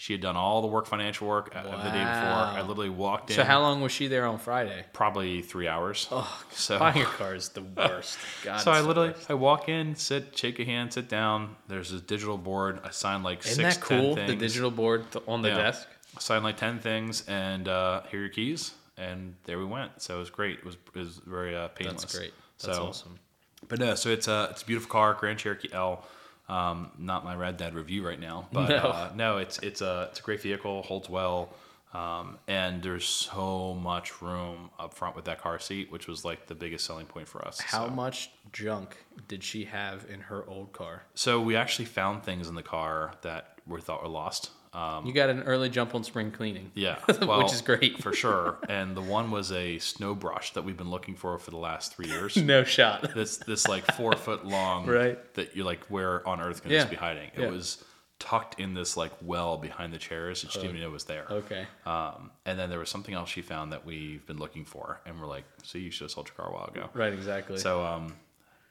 [0.00, 2.30] She had done all the work, financial work uh, the day before.
[2.30, 3.34] I literally walked in.
[3.36, 4.84] So how long was she there on Friday?
[4.92, 6.06] Probably three hours.
[6.12, 8.16] Oh, so buying a car is the worst.
[8.44, 9.14] God, so I literally.
[9.28, 11.56] I walk in, sit, shake a hand, sit down.
[11.66, 12.78] There's this digital board.
[12.84, 14.14] I signed like Isn't six, that cool?
[14.14, 15.56] 10 The digital board on the Yeah.
[15.56, 15.88] desk.
[16.16, 18.74] I signed like ten things, and uh, here are your keys.
[18.96, 20.00] And there we went.
[20.00, 20.60] So it was great.
[20.60, 22.02] It was it was very uh, painless.
[22.02, 22.34] That's great.
[22.60, 23.18] That's so, awesome.
[23.66, 26.04] But no, so it's a it's a beautiful car, Grand Cherokee L.
[26.48, 28.76] Um, not my Rad Dad review right now, but No.
[28.76, 31.50] uh, no, it's it's a it's a great vehicle, holds well,
[31.92, 36.46] um, and there's so much room up front with that car seat, which was like
[36.46, 37.60] the biggest selling point for us.
[37.60, 37.94] How so.
[37.94, 38.96] much junk
[39.28, 41.02] did she have in her old car?
[41.14, 44.50] So we actually found things in the car that we thought were lost.
[44.72, 46.70] Um, You got an early jump on spring cleaning.
[46.74, 48.02] yeah, Which is great.
[48.02, 48.58] for sure.
[48.68, 51.94] And the one was a snow brush that we've been looking for for the last
[51.94, 52.36] three years.
[52.48, 53.14] No shot.
[53.14, 55.18] this this like four foot long, Right.
[55.34, 56.82] That you're like, where on earth can Yeah.
[56.82, 57.30] this be hiding?
[57.34, 57.50] It Yeah.
[57.50, 57.84] was
[58.18, 61.04] tucked in this like well behind the chairs, and she didn't even know it was
[61.04, 61.26] there.
[61.30, 61.66] Okay.
[61.86, 65.20] Um, and then there was something else she found that we've been looking for, and
[65.20, 66.90] we're like, see, you should have sold your car a while ago.
[66.94, 67.12] Right.
[67.12, 67.58] Exactly.
[67.58, 68.14] So um,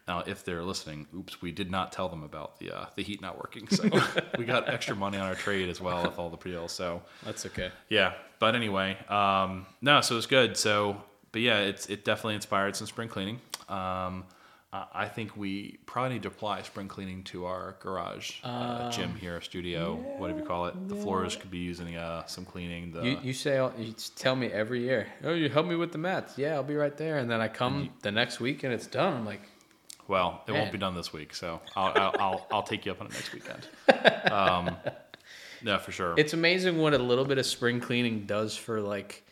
[0.08, 3.22] now, if they're listening, oops, we did not tell them about the uh, the heat
[3.22, 3.68] not working.
[3.68, 3.90] So
[4.38, 7.46] we got extra money on our trade as well with all the pre So That's
[7.48, 7.72] okay.
[7.90, 10.56] yeah, but anyway, um, no, so it was good.
[10.56, 13.42] So, but yeah, it's it definitely inspired some spring cleaning.
[13.68, 14.24] Um,
[14.72, 19.14] I I think we probably need to apply spring cleaning to our garage uh, gym
[19.16, 20.88] here, studio, whatever you call it.
[20.88, 22.94] The floors could be using uh, some cleaning.
[22.94, 25.08] The You, you say you tell me every year.
[25.26, 26.38] Oh, you help me with the mats.
[26.38, 27.18] Yeah, I'll be right there.
[27.18, 29.14] And then I come the next week and it's done.
[29.14, 29.42] I'm like,
[30.08, 30.62] Well, it Man.
[30.62, 33.14] won't be done this week, so I'll I'll, I'll, I'll take you up on it
[33.14, 33.68] next weekend.
[34.32, 34.76] Um,
[35.64, 36.14] no, for sure.
[36.18, 39.24] it's amazing what a little bit of spring cleaning does for like,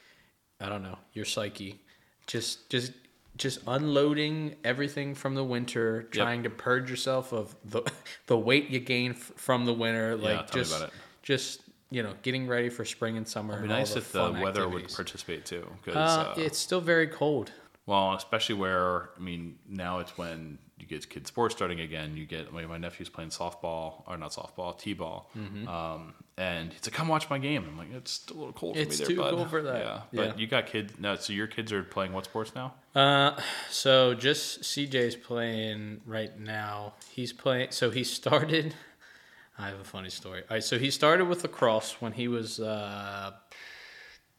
[0.60, 1.80] I don't know, your psyche.
[2.28, 2.94] Just just
[3.38, 7.84] just unloading everything from the winter, trying to purge yourself of the
[8.28, 10.16] the weight you gain f- from the winter.
[10.16, 10.94] Like me just about it.
[11.22, 11.62] just
[11.92, 13.54] you know getting ready for spring and summer.
[13.56, 17.08] It'd be nice the if the weather would participate too, because Uh, it's still very
[17.08, 17.52] cold.
[17.86, 22.18] Well, especially where I mean, now it's when you get kids sports starting again.
[22.18, 25.68] You get like, my nephew's playing softball or not softball, t-ball, Mm-hmm.
[25.68, 28.98] um, and he's like, "Come watch my game." I'm like, "It's a little cold It's
[28.98, 29.80] for me there, too bud." cold for that.
[29.86, 30.28] Yeah, Yeah.
[30.28, 31.16] but you got kids now.
[31.16, 32.74] So your kids are playing what sports now?
[32.94, 36.96] Uh, so just CJ's playing right now.
[37.10, 37.72] He's playing.
[37.72, 38.76] So he started.
[39.58, 40.42] I have a funny story.
[40.50, 43.32] All right, so he started with lacrosse when he was uh,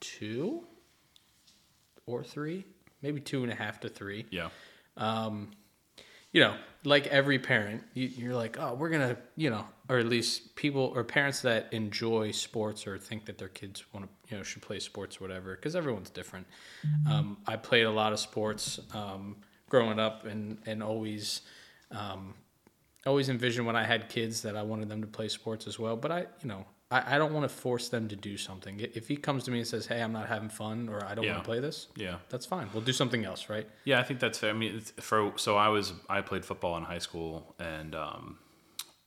[0.01, 0.67] two
[2.05, 2.67] or three,
[3.01, 4.27] maybe two and a half to three.
[4.31, 4.51] Yeah,
[6.33, 10.07] You know, like every parent, you, you're like, oh, we're gonna, you know, or at
[10.07, 14.37] least people or parents that enjoy sports or think that their kids want to, you
[14.37, 16.47] know, should play sports or whatever, because everyone's different.
[17.09, 19.37] Um, I played a lot of sports um,
[19.71, 21.41] growing up, and and always,
[21.91, 22.35] um,
[23.07, 25.97] always envisioned when I had kids that I wanted them to play sports as well.
[25.97, 28.79] But I, you know, I, I don't want to force them to do something.
[28.81, 31.25] If he comes to me and says, "Hey, I'm not having fun," or "I don't
[31.25, 31.33] Yeah.
[31.33, 32.69] want to play this," yeah, that's fine.
[32.73, 33.69] We'll do something else, right?
[33.85, 33.99] yeah.
[33.99, 34.51] I think that's fair.
[34.51, 38.39] I mean, it's, for so I was I played football in high school, and um,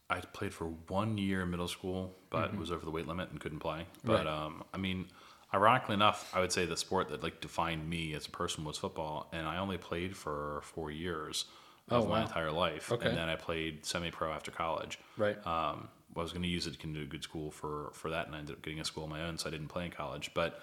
[0.10, 3.40] I played for one year in middle school, but was over the weight limit and
[3.40, 3.86] couldn't play.
[4.04, 4.28] But Mm-hmm.
[4.28, 4.46] Right.
[4.46, 5.06] um, I mean,
[5.54, 8.78] ironically enough, I would say the sport that like defined me as a person was
[8.78, 11.46] football, and I only played for four years
[11.90, 12.26] of Oh, my wow.
[12.26, 13.08] entire life, Okay.
[13.08, 15.00] and then I played semi-pro after college.
[15.18, 15.38] Right.
[15.48, 18.10] Um, I was going to use it to get into a good school for for
[18.10, 19.86] that, and I ended up getting a school of my own, so I didn't play
[19.86, 20.62] in college, but.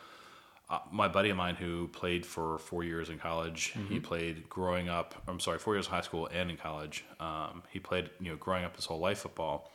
[0.68, 3.87] Uh, my buddy of mine who played for four years in college, Mm-hmm.
[3.94, 5.14] he played growing up.
[5.28, 7.04] I'm sorry, four years in high school and in college.
[7.20, 9.70] Um, he played, you know, growing up his whole life football.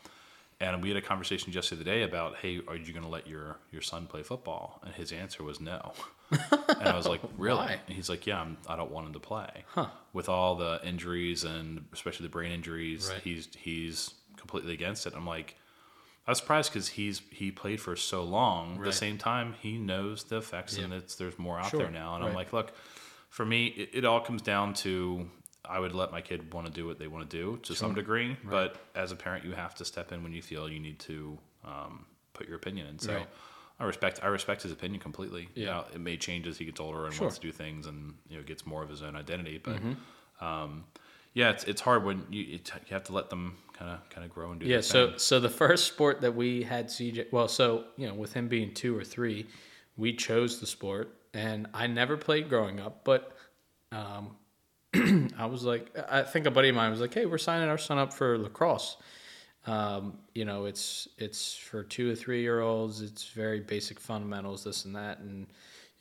[0.60, 3.10] And we had a conversation just the other day about, hey, are you going to
[3.10, 4.82] let your your son play football?
[4.84, 5.94] And his answer was no.
[6.32, 7.72] and I was like, really?
[7.88, 9.64] And he's like, yeah, I'm, I don't want him to play.
[9.68, 9.88] Huh.
[10.12, 13.22] With all the injuries and especially the brain injuries, Right.
[13.24, 15.14] he's he's completely against it.
[15.16, 15.56] I'm like,
[16.28, 18.78] I was surprised because he's he played for so long.
[18.78, 21.80] At the same time, he knows the effects, and it's there's more out Sure.
[21.82, 22.16] there now.
[22.16, 22.74] And I'm like, look,
[23.30, 25.28] for me, it, it all comes down to
[25.66, 27.94] I would let my kid want to do what they want to do to some
[27.94, 31.00] degree, but as a parent, you have to step in when you feel you need
[31.00, 33.00] to um, put your opinion in.
[33.00, 33.28] So Right.
[33.80, 35.50] I respect I respect his opinion completely.
[35.56, 35.66] Yeah.
[35.66, 37.18] Now, it may change as he gets older and Sure.
[37.18, 37.24] Mm-hmm.
[37.26, 39.80] wants to do things and you know gets more of his own identity, but.
[40.40, 40.86] Um,
[41.34, 44.26] yeah, it's, it's hard when you it, you have to let them kind of kind
[44.26, 44.66] of grow and do.
[44.66, 45.20] Yeah, their so thing.
[45.20, 48.74] so the first sport that we had CJ, well, so you know, with him being
[48.74, 49.48] two or three,
[49.98, 53.36] we chose the sport, and I never played growing up, but
[53.92, 54.36] um,
[55.38, 57.78] I was like, I think a buddy of mine was like, hey, we're signing our
[57.78, 58.98] son up for lacrosse.
[59.68, 63.02] Um, you know, it's it's for two or three year olds.
[63.02, 65.48] It's very basic fundamentals, this and that, and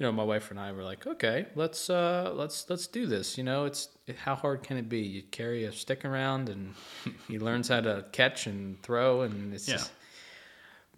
[0.00, 3.36] you know, my wife and I were like, okay, let's uh, let's let's do this.
[3.36, 3.90] You know, it's
[4.24, 5.00] how hard can it be?
[5.00, 6.74] You carry a stick around, and
[7.28, 9.74] he learns how to catch and throw, and it's Yeah.
[9.76, 9.92] just,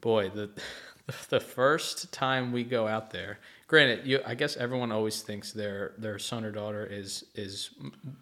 [0.00, 0.50] boy, the
[1.30, 3.40] the first time we go out there.
[3.66, 7.70] Granted, you I guess everyone always thinks their their son or daughter is is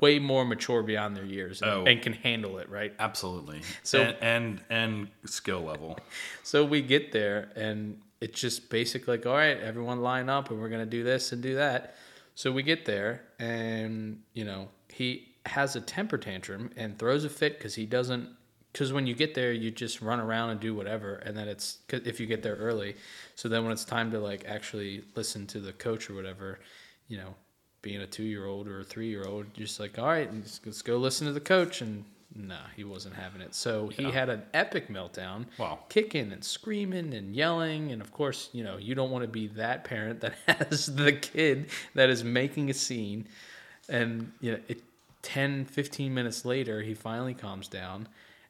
[0.01, 1.85] way more mature beyond their years and, Oh.
[1.85, 2.95] and can handle it, right?
[2.99, 3.61] absolutely.
[3.83, 5.99] So- and, and and skill level.
[6.43, 10.61] So we get there and it's just basic like, all right, everyone line up and
[10.61, 11.95] we're gonna do this and do that.
[12.35, 17.29] So we get there and you know he has a temper tantrum and throws a
[17.31, 18.29] fit because he doesn't.
[18.73, 21.79] Because when you get there, you just run around and do whatever, and then it's
[21.91, 22.95] if you get there early.
[23.35, 26.61] So then when it's time to like actually listen to the coach or whatever,
[27.09, 27.35] you know,
[27.83, 30.61] being a two year old or a three year old, just like, all right, let's,
[30.65, 31.81] let's go listen to the coach.
[31.81, 32.05] And
[32.35, 33.55] nah, he wasn't having it.
[33.55, 35.81] So he had an epic meltdown Wow.
[35.89, 39.49] kicking and screaming and yelling and of course you know you don't want to be
[39.49, 43.27] that parent that has the kid that is making a scene
[43.89, 44.81] and you know it
[45.23, 48.07] 10 15 minutes later he finally calms down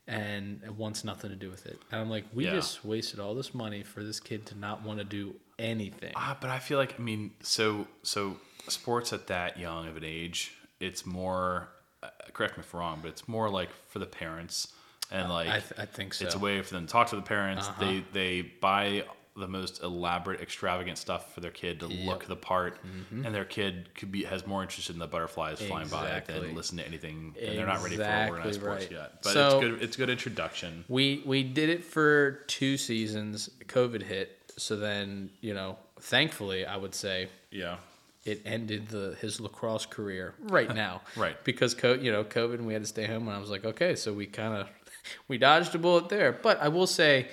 [0.06, 2.50] and wants nothing to do with it and i'm like we Yeah.
[2.50, 6.36] just wasted all this money for this kid to not want to do anything Ah,
[6.40, 8.36] but I feel like I mean, so so
[8.68, 11.68] sports at that young of an age, it's more.
[12.02, 14.68] Uh, correct me if I'm wrong, but it's more like for the parents
[15.10, 17.16] and like I, th- I think so it's a way for them to talk to
[17.16, 17.68] the parents.
[17.68, 17.84] Uh-huh.
[17.84, 19.04] They they buy
[19.36, 22.78] the most elaborate, extravagant stuff for their kid to look the part,
[23.10, 26.42] and their kid could be has more interest in the butterflies flying by Mm-hmm.
[26.42, 27.34] Than listen to anything.
[27.40, 29.22] And they're not ready for Exactly organized sports yet.
[29.22, 29.82] But So- it's good.
[29.82, 30.84] It's a good introduction.
[30.88, 33.50] We we did it for two seasons.
[33.66, 37.76] COVID hit, so then you know, thankfully, I would say Yeah.
[38.24, 41.02] It ended the his lacrosse career right now.
[41.16, 41.42] Right.
[41.44, 43.64] because co- you know COVID, and we had to stay home, and I was like,
[43.64, 44.68] okay, so we kind of
[45.28, 46.32] we dodged a bullet there.
[46.32, 47.28] But I will say,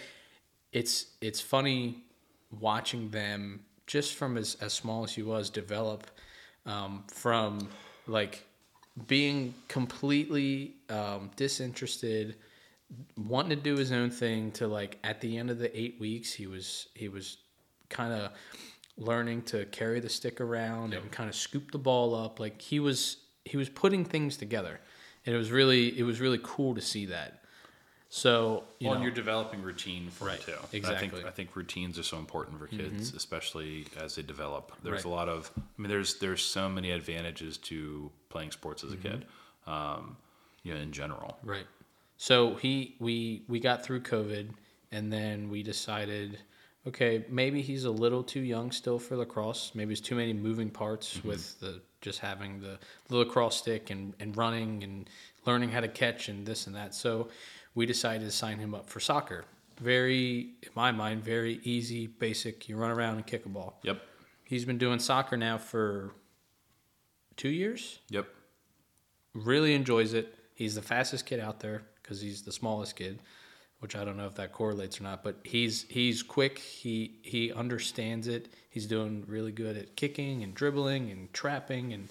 [0.72, 2.04] it's it's funny
[2.60, 6.08] watching them just from as as small as he was develop
[6.66, 7.68] um, from
[8.08, 8.46] like
[9.08, 12.36] being completely um, disinterested
[13.18, 16.32] wanting to do his own thing to like at the end of the eight weeks
[16.34, 17.38] he was he was
[17.90, 18.32] kind of
[18.98, 22.80] learning to carry the stick around and kind of scoop the ball up like he
[22.80, 24.80] was he was putting things together
[25.26, 27.44] and it was really it was really cool to see that
[28.10, 30.54] so you well, know and you're developing routine for Right, it too.
[30.54, 31.08] I exactly.
[31.08, 31.16] Mm-hmm.
[31.18, 34.72] think I think routines are so important for kids, especially as they develop.
[34.82, 35.06] There's Right.
[35.06, 35.52] a lot of.
[35.58, 39.26] I mean, there's there's so many advantages to playing sports as a kid.
[39.66, 40.16] Um,
[40.64, 41.38] you know, in general.
[41.44, 41.68] Right.
[42.16, 44.52] So he we we got through COVID
[44.94, 46.40] and then we decided
[46.88, 49.72] okay, maybe he's a little too young still for lacrosse.
[49.76, 51.28] Maybe it's too many moving parts mm-hmm.
[51.28, 52.78] with the just having the,
[53.10, 55.10] the lacrosse stick and, and running and
[55.46, 56.94] learning how to catch and this and that.
[56.94, 57.30] So
[57.76, 59.46] we decided to sign him up for soccer.
[59.80, 62.70] Very in my mind, very easy, basic.
[62.70, 63.80] You run around and kick a ball.
[63.84, 64.02] Yep.
[64.44, 66.12] He's been doing soccer now for
[67.36, 68.28] two years Yep.
[69.34, 70.34] really enjoys it.
[70.56, 73.20] He's the fastest kid out there because he's the smallest kid,
[73.80, 75.24] which I don't know if that correlates or not.
[75.24, 76.60] But he's he's quick.
[76.60, 78.50] He he understands it.
[78.70, 82.10] He's doing really good at kicking and dribbling and trapping, and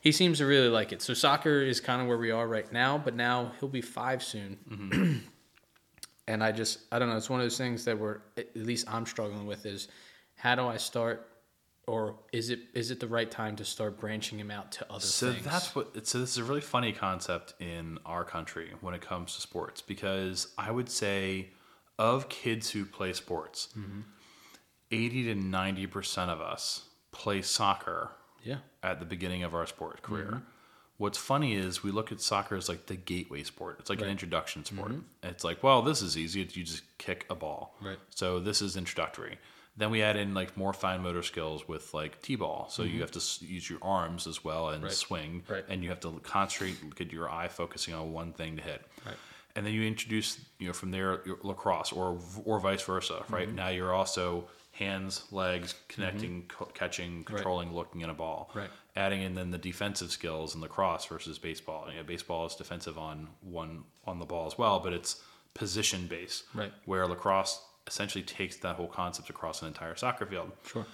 [0.00, 1.02] he seems to really like it.
[1.02, 2.98] So soccer is kind of where we are right now.
[2.98, 5.18] But now he'll be five soon, mm-hmm.
[6.28, 7.16] and I just I don't know.
[7.16, 9.88] It's one of those things that we're at least I'm struggling with is
[10.36, 11.30] how do I start.
[11.86, 15.00] Or is it is it the right time to start branching him out to other
[15.00, 15.44] So things?
[15.44, 16.06] that's what.
[16.06, 19.82] So this is a really funny concept in our country when it comes to sports
[19.82, 21.50] because I would say,
[21.98, 24.00] of kids who play sports, Mm-hmm.
[24.90, 28.10] eighty to ninety percent of us play soccer
[28.42, 28.58] yeah.
[28.82, 30.24] at the beginning of our sport career.
[30.26, 30.38] Mm-hmm.
[30.98, 33.76] What's funny is we look at soccer as like the gateway sport.
[33.80, 34.06] It's like an Right.
[34.08, 34.12] Mm-hmm.
[34.12, 34.92] introduction sport.
[35.22, 36.40] It's like, well, this is easy.
[36.40, 37.76] You just kick a ball.
[37.82, 37.98] Right.
[38.10, 39.38] So this is introductory.
[39.78, 42.68] Then we add in like more fine motor skills with like t-ball.
[42.70, 44.84] So you have to use your arms as well and Mm-hmm.
[44.86, 44.92] Right.
[44.92, 45.64] swing, Right.
[45.68, 48.82] and you have to concentrate, get your eye focusing on one thing to hit.
[49.04, 49.16] Right.
[49.54, 53.24] And then you introduce, you know, from there your lacrosse or or vice versa.
[53.28, 53.56] Right Mm-hmm.
[53.56, 58.50] now you're also hands, legs, connecting, co- catching, controlling, looking at a ball.
[58.54, 58.70] Right.
[58.94, 61.86] adding in then the defensive skills in lacrosse versus baseball.
[61.90, 65.22] You know, baseball is defensive on one on the ball as well, but it's
[65.54, 66.44] position based.
[66.54, 66.72] Right.
[66.86, 70.50] Where lacrosse essentially takes that whole concept across an entire soccer field.
[70.66, 70.86] Sure.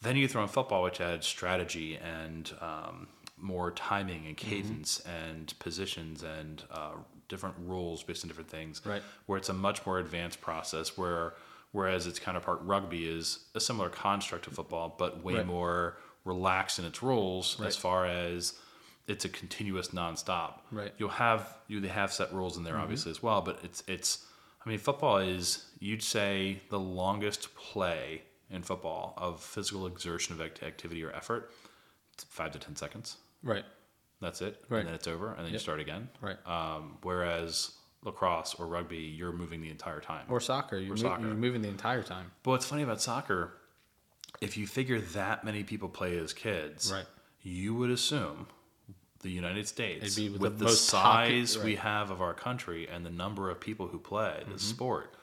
[0.00, 4.48] Then you throw in football, which adds strategy and um, more timing and Mm-hmm.
[4.50, 6.92] cadence and positions and uh,
[7.28, 8.80] different rules based on different things.
[8.84, 9.02] Right.
[9.26, 10.96] Where it's a much more advanced process.
[10.96, 11.34] Where
[11.72, 15.46] whereas its counterpart rugby is a similar construct to football, but way Right.
[15.46, 17.66] more relaxed in its rules Right.
[17.68, 18.54] as far as
[19.06, 20.60] it's a continuous nonstop.
[20.70, 20.92] Right.
[20.98, 24.24] You'll have you they have set rules in there obviously as well, but it's it's
[24.64, 30.40] I mean football is you'd say the longest play in football of physical exertion of
[30.40, 31.50] activity or effort,
[32.14, 33.16] it's five to ten seconds.
[33.42, 33.64] Right.
[34.20, 34.80] That's it, Right.
[34.80, 36.08] and then it's over, and then you start again.
[36.20, 36.38] Right.
[36.46, 40.24] Um, whereas lacrosse or rugby, you're moving the entire time.
[40.28, 40.76] Or soccer.
[40.78, 41.22] You're, mo- soccer.
[41.26, 42.32] you're moving the entire time.
[42.42, 43.52] But what's funny about soccer,
[44.40, 47.06] if you figure that many people play as kids, Right.
[47.42, 48.48] you would assume
[49.20, 53.10] the United States, with with the the, size we have of our country and the
[53.10, 54.56] number of people who play Mm-hmm.
[54.58, 55.14] sport,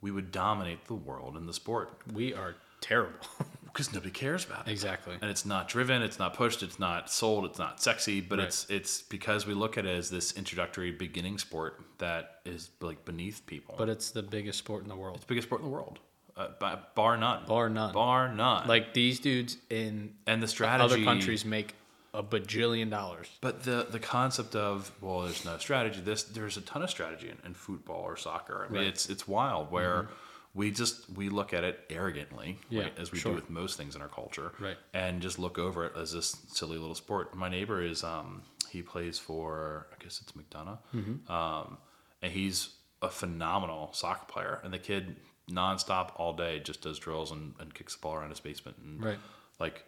[0.00, 3.18] we would dominate the world in the sport We are terrible.
[3.64, 4.70] because nobody cares about it.
[4.70, 5.14] exactly.
[5.20, 8.48] And it's not driven, it's not pushed, it's not sold, it's not sexy, but Right.
[8.48, 13.04] it's it's because we look at it as this introductory beginning sport that is like
[13.04, 13.74] beneath people.
[13.78, 15.16] But it's the biggest sport in the world.
[15.16, 16.00] it's the biggest sport in the world,
[16.36, 17.44] uh, bar none.
[17.46, 17.92] Bar none.
[17.94, 18.66] Bar none.
[18.68, 21.74] Like these dudes in and the strategy other countries make
[22.14, 23.28] a bajillion dollars.
[23.40, 26.00] But the the concept of well, there's no strategy.
[26.00, 28.64] This there's a ton of strategy in, in football or soccer.
[28.64, 28.80] I mean, Right.
[28.82, 28.88] Mm-hmm.
[28.90, 30.08] it's it's wild where
[30.54, 33.32] we just we look at it arrogantly, Yeah, right, as we sure.
[33.32, 34.76] do with most things in our culture, Right.
[34.94, 37.34] And just look over it as this silly little sport.
[37.36, 41.30] My neighbor is um he plays for I guess it's McDonogh, Mm-hmm.
[41.32, 41.78] um,
[42.22, 42.70] and he's
[43.02, 44.60] a phenomenal soccer player.
[44.64, 45.16] And the kid
[45.50, 49.02] nonstop all day just does drills and, and kicks the ball around his basement, and
[49.04, 49.18] Right.
[49.60, 49.84] like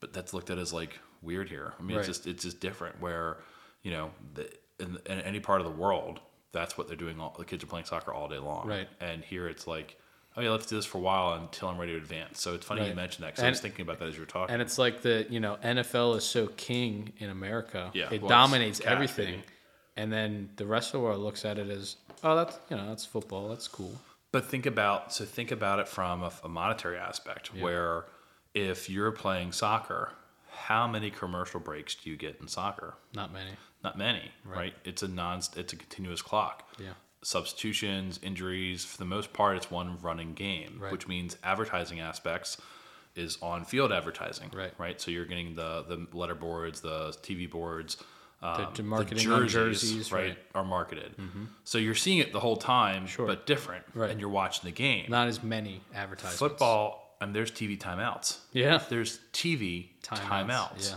[0.00, 2.00] but that's looked at as like weird here i mean Right.
[2.00, 3.38] it's just it's just different where
[3.82, 6.20] you know the, in, in any part of the world
[6.52, 8.88] that's what they're doing all the kids are playing soccer all day long Right.
[9.00, 9.96] and here it's like
[10.36, 12.66] oh yeah let's do this for a while until i'm ready to advance so it's
[12.66, 14.60] funny you mentioned that because i was thinking about that as you were talking And
[14.62, 17.90] it's like the you know NFL is so king in America.
[17.94, 19.42] Yeah, it well, dominates cash, everything, baby.
[19.96, 22.88] and then the rest of the world looks at it as oh that's you know
[22.88, 23.92] that's football that's cool.
[24.32, 28.06] But think about so think about it from a, a monetary aspect, where
[28.54, 30.12] if you're playing soccer,
[30.62, 32.94] how many commercial breaks do you get in soccer?
[33.14, 33.50] Not many.
[33.84, 34.74] Not many, right?
[34.84, 36.68] It's a non, it's a continuous clock.
[36.78, 36.92] Yeah.
[37.22, 38.84] Substitutions, injuries.
[38.84, 40.92] For the most part, it's one running game, Right.
[40.92, 42.56] which means advertising aspects
[43.16, 44.72] is on field advertising, Right.
[44.78, 45.00] Right.
[45.00, 47.96] So you're getting the the letter boards, the TV boards.
[48.44, 50.38] Um, the marketing on jerseys, right, right.
[50.56, 51.14] are marketed.
[51.62, 53.24] So you're seeing it the whole time, Sure.
[53.26, 54.10] but different, Right.
[54.10, 55.06] and you're watching the game.
[55.08, 56.38] Not as many advertisements.
[56.40, 58.38] Football, and there's TV timeouts.
[58.52, 58.82] Yeah.
[58.88, 60.90] There's TV Timeouts, timeouts.
[60.90, 60.96] yeah.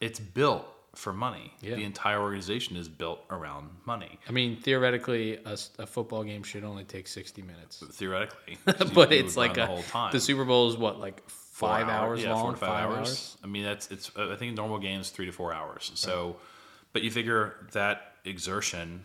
[0.00, 1.52] It's built for money.
[1.60, 1.74] Yeah.
[1.74, 4.18] The entire organization is built around money.
[4.28, 8.58] I mean, theoretically, a football game should only take sixty minutes, Theoretically,
[8.94, 10.12] but it's like the a whole time.
[10.12, 13.36] the Super Bowl is what like five hour- hours yeah, long, four to five, hours.
[13.42, 14.10] I mean, that's it's.
[14.16, 15.90] Uh, I think normal games three to four hours.
[15.96, 16.36] So,
[16.92, 19.04] but you figure that exertion,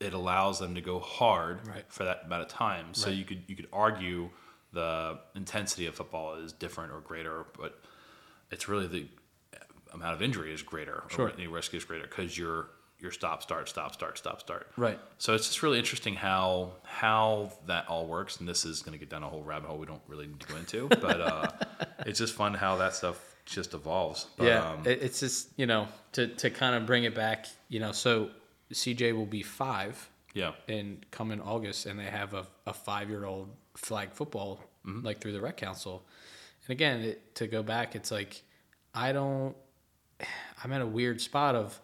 [0.00, 1.84] it allows them to go hard Right.
[1.88, 2.94] for that amount of time.
[2.94, 3.16] So Right.
[3.18, 4.30] you could you could argue
[4.74, 7.80] the intensity of football is different or greater, but
[8.50, 9.06] it's really the
[9.92, 11.04] amount of injury is greater.
[11.08, 11.28] Sure.
[11.28, 12.68] Or the risk is greater because you're
[13.00, 14.70] your stop start stop start stop start.
[14.76, 14.98] Right.
[15.18, 18.98] So it's just really interesting how how that all works, and this is going to
[18.98, 21.50] get down a whole rabbit hole we don't really need to go into, but uh,
[22.06, 24.26] it's just fun how that stuff just evolves.
[24.36, 27.46] But, yeah, um, it's just you know to to kind of bring it back.
[27.68, 28.30] You know, so
[28.72, 33.08] CJ will be five yeah, and come in August, and they have a, a five
[33.08, 35.06] year old flag football Mm-hmm.
[35.06, 36.04] like through the rec council.
[36.66, 38.42] And again, it, to go back, it's like
[38.94, 39.56] I don't.
[40.62, 41.80] I'm at a weird spot of,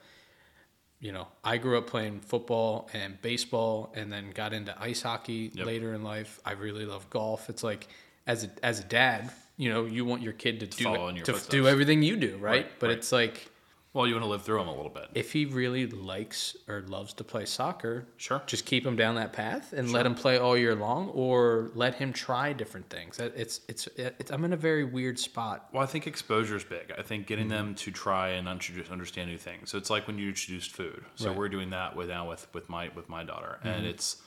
[1.01, 5.51] you know, I grew up playing football and baseball, and then got into ice hockey
[5.55, 5.67] Yep.
[5.67, 6.41] later in life.
[6.45, 7.49] I really love golf.
[7.49, 7.89] It's like
[8.27, 11.25] as a as a dad, you know, you want your kid to do in your
[11.25, 11.51] to footsteps.
[11.51, 12.65] do everything you do, right?
[12.65, 12.99] Right, but right.
[12.99, 13.50] it's like
[13.93, 15.09] well, you want to live through him a little bit.
[15.15, 18.41] if he really likes or loves to play soccer, Sure.
[18.47, 21.95] just keep him down that path and let him play all year long, or let
[21.97, 23.19] him try different things.
[23.19, 25.69] It's it's, it's I'm in a very weird spot.
[25.73, 26.93] Well, I think exposure is big.
[26.97, 27.57] I think getting Mm-hmm.
[27.69, 29.71] them to try and introduce, understand new things.
[29.71, 31.05] So it's like when you introduced food.
[31.17, 31.31] So Right.
[31.33, 31.39] Mm-hmm.
[31.41, 34.23] we're doing that with now with with my with my daughter, and it's.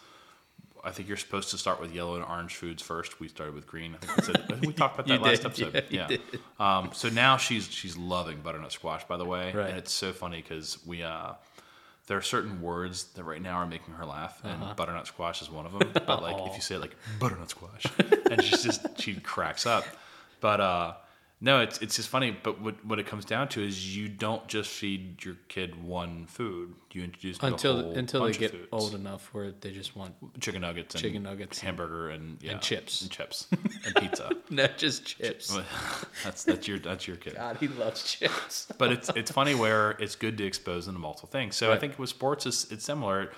[0.84, 3.20] I think you're supposed to start with yellow and orange foods first.
[3.20, 3.96] We started with green.
[3.96, 4.38] I think.
[4.40, 5.68] I think we talked about that last did.
[5.76, 5.86] episode.
[5.90, 6.18] Yeah, Yeah.
[6.60, 9.04] Um, so now she's she's loving butternut squash.
[9.06, 9.70] By the way, Right.
[9.70, 11.34] and it's so funny because we uh,
[12.08, 14.74] there are certain words that right now are making her laugh, and Uh-huh.
[14.76, 15.90] butternut squash is one of them.
[15.94, 17.86] But like if you say like butternut squash,
[18.30, 19.86] and she just she cracks up.
[20.42, 20.94] But uh,
[21.42, 24.48] No, it's it's just funny, but what what it comes down to is you don't
[24.48, 26.74] just feed your kid one food.
[26.94, 30.14] You introduce them to a until until they get old enough where they just want
[30.40, 33.02] chicken nuggets, and Chicken nuggets and- hamburger, and yeah, chips.
[33.02, 34.30] and chips, and pizza.
[34.50, 35.54] not just chips.
[36.24, 37.36] that's that's your that's your kid.
[37.36, 38.68] God, he loves chips.
[38.78, 41.58] But it's it's funny where it's good to expose them to multiple things.
[41.58, 43.32] So I think with sports, it's, it's similar.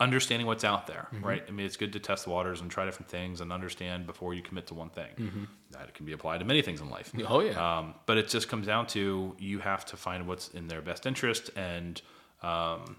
[0.00, 1.26] Understanding what's out there, Mm-hmm.
[1.26, 1.44] right?
[1.46, 4.32] I mean, it's good to test the waters and try different things and understand before
[4.34, 5.46] you commit to one thing.
[5.72, 7.12] That can be applied to many things in life.
[7.12, 7.32] Mm-hmm.
[7.32, 7.78] Oh, yeah.
[7.78, 11.04] Um, but it just comes down to you have to find what's in their best
[11.06, 11.50] interest.
[11.56, 12.00] And
[12.42, 12.96] um,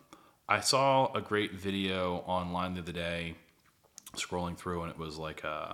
[0.47, 3.35] I saw a great video online the other day,
[4.15, 5.73] scrolling through, and it was like uh,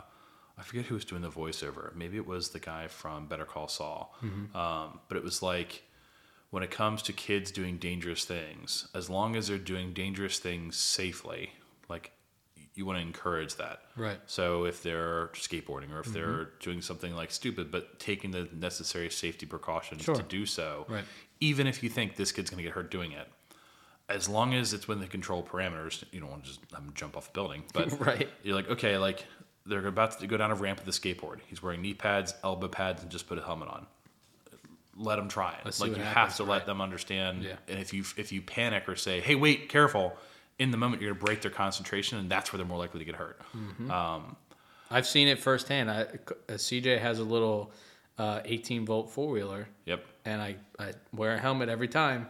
[0.58, 1.94] I forget who was doing the voiceover.
[1.96, 4.16] Maybe it was the guy from Better Call Saul.
[4.56, 5.84] Um, but it was like
[6.50, 10.78] when it comes to kids doing dangerous things, as long as they're doing dangerous things
[10.78, 11.52] safely,
[11.90, 12.12] like
[12.74, 13.82] you want to encourage that.
[13.96, 14.20] Right.
[14.28, 16.60] So if they're skateboarding or if they're mm-hmm.
[16.62, 20.16] doing something like stupid, but taking the necessary safety precautions Sure.
[20.16, 21.04] to do so, Right.
[21.40, 23.28] even if you think this kid's going to get hurt doing it,
[24.10, 27.18] as long as it's within the control parameters, you don't want to just him jump
[27.18, 27.64] off the building.
[27.74, 28.30] But Right.
[28.44, 29.26] you're like, okay, like
[29.66, 31.40] they're about to go down a ramp with a skateboard.
[31.48, 33.88] He's wearing knee pads, elbow pads, and just put a helmet on.
[34.98, 35.60] Let them try it.
[35.66, 36.50] Let's like you happens, have to right.
[36.54, 37.44] let them understand.
[37.44, 37.54] Yeah.
[37.68, 40.18] And if you if you panic or say, "Hey, wait, careful,"
[40.60, 43.06] in the moment you're gonna break their concentration, and that's where they're more likely to
[43.06, 43.40] get hurt.
[43.90, 44.36] Um,
[44.90, 45.92] I've seen it firsthand.
[45.92, 46.08] I, uh,
[46.54, 47.72] CJ has a little
[48.18, 50.06] uh, 18 volt four wheeler, Yep.
[50.26, 52.28] and I, I wear a helmet every time.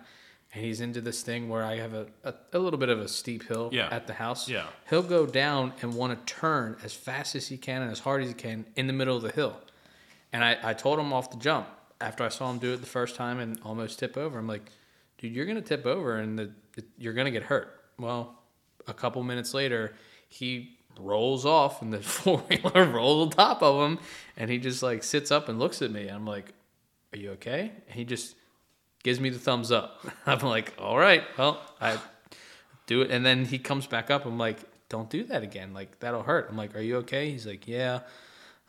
[0.54, 3.08] And he's into this thing where I have a, a, a little bit of a
[3.08, 3.90] steep hill Yeah.
[3.92, 4.50] at the house.
[4.50, 4.66] Yeah.
[4.90, 8.24] He'll go down and want to turn as fast as he can and as hard
[8.24, 9.58] as he can in the middle of the hill.
[10.34, 11.68] And I, I told him off the jump
[12.00, 14.38] after I saw him do it the first time and almost tip over.
[14.38, 14.70] I'm like,
[15.18, 17.74] dude, you're to tip over and the, it, you're to get hurt.
[17.98, 18.40] Well,
[18.88, 19.94] a couple minutes later,
[20.30, 24.00] he rolls off and the four wheeler rolls on top of him.
[24.36, 26.08] And he just like sits up and looks at me.
[26.08, 26.54] I'm like,
[27.14, 27.72] are you okay?
[27.88, 28.36] And he just
[29.04, 30.06] gives me the thumbs up.
[30.26, 31.98] I'm like, all right, well, I
[32.86, 33.12] do it.
[33.12, 34.26] And then he comes back up.
[34.26, 35.74] I'm like, don't do that again.
[35.74, 36.48] Like, that'll hurt.
[36.50, 37.32] I'm like, are you okay?
[37.32, 38.02] He's like, yeah.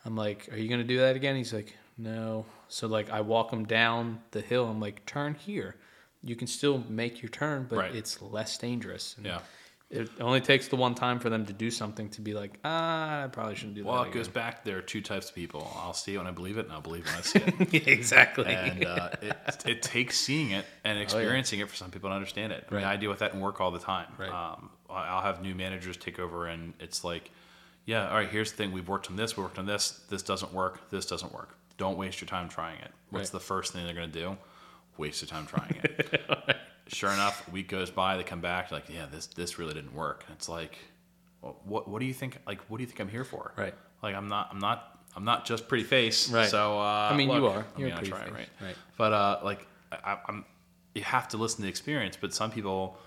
[0.05, 1.35] I'm like, are you going to do that again?
[1.35, 2.45] He's like, no.
[2.69, 4.65] So, like, I walk them down the hill.
[4.67, 5.75] I'm like, turn here.
[6.23, 7.95] You can still make your turn, but Right.
[7.95, 9.15] it's less dangerous.
[9.17, 9.39] And Yeah.
[9.91, 13.23] It only takes the one time for them to do something to be like, ah,
[13.23, 14.09] I probably shouldn't do Well, that.
[14.09, 14.63] it goes back.
[14.63, 15.67] There are two types of people.
[15.75, 17.87] I'll see it when I believe it, and I'll believe when I see it.
[17.87, 18.45] exactly.
[18.53, 22.53] and uh, it, it takes seeing it and experiencing it for some people to understand
[22.53, 22.67] it.
[22.69, 24.13] I, mean, I deal with that in work all the time.
[24.15, 24.29] Right.
[24.29, 27.31] Um, I'll have new managers take over, and it's like,
[27.85, 28.71] yeah, all right, here's the thing.
[28.71, 29.35] We've worked on this.
[29.37, 30.01] We worked on this.
[30.09, 30.91] This doesn't work.
[30.91, 31.55] This doesn't work.
[31.79, 32.91] Don't waste your time trying it.
[33.09, 33.39] What's Right.
[33.39, 34.37] the first thing they're going to do?
[34.97, 36.21] Waste your time trying it.
[36.87, 38.17] sure enough, a week goes by.
[38.17, 38.69] They come back.
[38.71, 40.23] Like, yeah, this this really didn't work.
[40.27, 40.77] And it's like,
[41.41, 42.37] well, what what do you think?
[42.45, 43.53] Like, what do you think I'm here for?
[43.57, 43.73] Right.
[44.03, 44.49] Like, I'm not.
[44.51, 44.99] I'm not.
[45.15, 46.29] I'm not just pretty face.
[46.29, 46.49] Right.
[46.49, 47.59] So uh, I mean, you are.
[47.59, 48.49] I You're mean, I pretty try, face, right?
[48.61, 48.75] right.
[48.97, 50.45] But uh, like, I, I'm.
[50.93, 52.17] You have to listen to the experience.
[52.19, 52.97] But some people,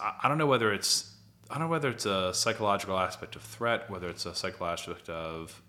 [0.00, 1.12] I don't know whether it's.
[1.48, 5.08] I don't know whether it's a psychological aspect of threat, whether it's a psychological aspect
[5.08, 5.62] of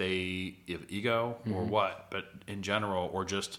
[0.00, 1.68] they have ego or Mm-hmm.
[1.68, 3.58] what, but in general, or just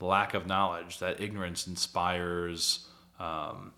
[0.00, 2.86] lack of knowledge, that ignorance inspires,
[3.20, 3.72] um,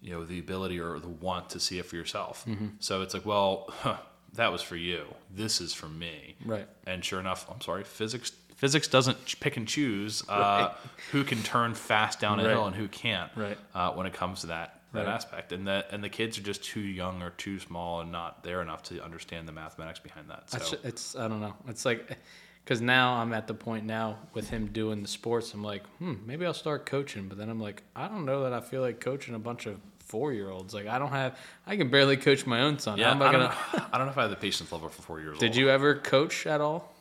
[0.00, 2.44] you know, the ability or the want to see it for yourself.
[2.48, 2.66] Mm-hmm.
[2.78, 3.96] So it's like, well, huh,
[4.34, 5.02] that was for you.
[5.34, 6.36] This is for me.
[6.44, 6.68] Right.
[6.86, 10.72] And sure enough, I'm sorry, physics physics doesn't pick and choose uh,
[11.10, 13.32] who can turn fast down a hill and who can't.
[13.34, 13.58] Right.
[13.74, 15.14] Uh, when it comes to that that Right.
[15.14, 18.42] aspect, and that and the kids are just too young or too small and not
[18.44, 20.50] there enough to understand the mathematics behind that.
[20.50, 21.54] So It's, it's I don't know.
[21.68, 22.18] It's like
[22.64, 25.52] because now I'm at the point now with him doing the sports.
[25.54, 27.28] I'm like, hmm, maybe I'll start coaching.
[27.28, 29.80] But then I'm like, I don't know that I feel like coaching a bunch of
[30.00, 30.74] four year olds.
[30.74, 32.98] Like I don't have, I can barely coach my own son.
[32.98, 33.44] yeah, I, I don't gonna?
[33.44, 35.40] know, I don't know if I have the patience level for four years old.
[35.40, 36.91] Did you ever coach at all?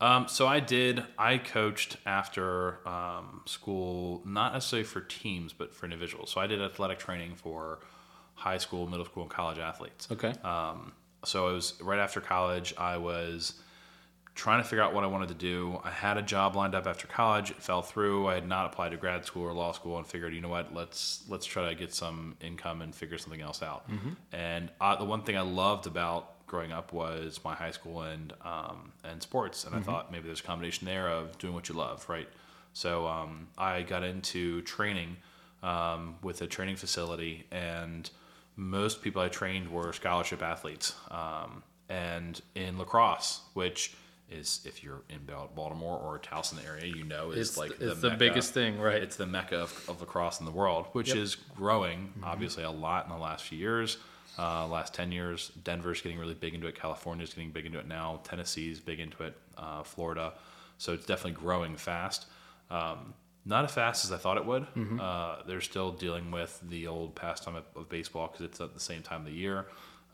[0.00, 1.02] Um, so I did.
[1.18, 6.30] I coached after um, school, not necessarily for teams, but for individuals.
[6.30, 7.78] So I did athletic training for
[8.34, 10.08] high school, middle school, and college athletes.
[10.12, 10.34] Okay.
[10.44, 10.92] Um,
[11.24, 12.74] so it was right after college.
[12.76, 13.54] I was
[14.34, 15.80] trying to figure out what I wanted to do.
[15.82, 17.50] I had a job lined up after college.
[17.50, 18.28] It fell through.
[18.28, 20.74] I had not applied to grad school or law school, and figured, you know what,
[20.74, 23.88] let's let's try to get some income and figure something else out.
[24.32, 28.32] And uh, the one thing I loved about growing up was my high school and
[28.44, 31.74] um, and sports, and I thought maybe there's a combination there of doing what you
[31.74, 32.28] love, right?
[32.72, 35.16] So um, I got into training
[35.62, 38.08] um, with a training facility, and
[38.56, 40.94] most people I trained were scholarship athletes.
[41.10, 43.94] Um, and in lacrosse, which
[44.28, 45.20] is if you're in
[45.54, 48.18] Baltimore or Towson area, you know is It's like the- it's the, the mecca.
[48.18, 49.00] biggest thing, right.
[49.02, 51.16] It's the mecca of, of lacrosse in the world, which Yep.
[51.18, 53.98] is growing obviously a lot in the last few years.
[54.38, 56.78] Uh, last 10 years, Denver's getting really big into it.
[56.78, 58.20] California's getting big into it now.
[58.24, 59.36] Tennessee's big into it.
[59.56, 60.34] Uh, Florida.
[60.78, 62.26] So it's definitely growing fast.
[62.70, 63.14] Um,
[63.46, 64.66] not as fast as I thought it would.
[65.00, 68.80] Uh, they're still dealing with the old pastime of, of baseball because it's at the
[68.80, 69.66] same time of the year,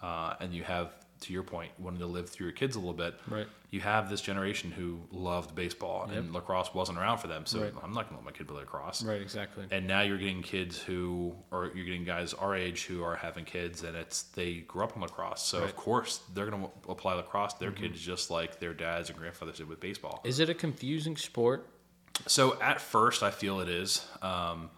[0.02, 0.92] uh, and you have,
[1.22, 3.14] to your point, wanting to live through your kids a little bit.
[3.28, 3.46] Right.
[3.70, 7.46] You have this generation who loved baseball, and lacrosse wasn't around for them.
[7.46, 7.72] So Right.
[7.82, 9.02] I'm not going to let my kid play lacrosse.
[9.02, 9.64] Right, exactly.
[9.70, 13.44] And now you're getting kids who, or you're getting guys our age who are having
[13.44, 15.42] kids, and it's they grew up in lacrosse.
[15.42, 15.70] So of Right.
[15.70, 15.80] Mm-hmm.
[15.80, 19.56] course they're going to apply lacrosse to their kids just like their dads and grandfathers
[19.56, 20.20] did with baseball.
[20.24, 21.66] Is it a confusing sport?
[22.26, 24.06] So at first, I feel it is.
[24.20, 24.68] Um,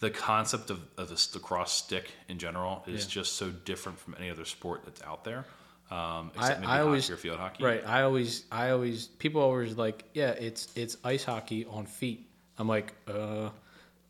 [0.00, 3.10] the concept of, of the lacrosse stick in general is Yeah.
[3.10, 5.44] just so different from any other sport that's out there.
[5.90, 7.64] Um, I, maybe I always field hockey.
[7.64, 7.86] Right.
[7.86, 12.26] I always I always people always like, yeah, it's it's ice hockey on feet.
[12.58, 13.50] I'm like, uh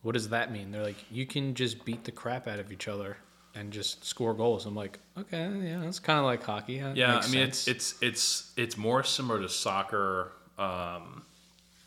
[0.03, 0.71] what does that mean?
[0.71, 3.17] They're like, you can just beat the crap out of each other
[3.55, 4.67] and just score goals.
[4.67, 6.79] I'm like, okay, yeah, that's kind of like hockey.
[6.79, 7.69] That Yeah, I mean sense.
[7.69, 11.23] it's it's it's it's more similar to soccer, um,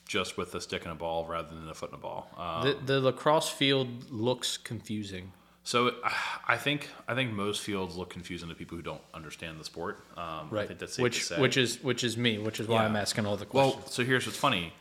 [0.07, 2.29] just with a stick and a ball rather than a foot and a ball.
[2.37, 5.31] Um, the, the lacrosse field looks confusing.
[5.67, 5.91] So
[6.47, 9.99] I think I think most fields look confusing to people who don't understand the sport.
[10.15, 10.63] Um, Right.
[10.63, 12.85] I think that's safe which which is which is me, which is why Yeah.
[12.87, 13.75] I'm asking all the questions.
[13.83, 14.73] Well, so here's what's funny.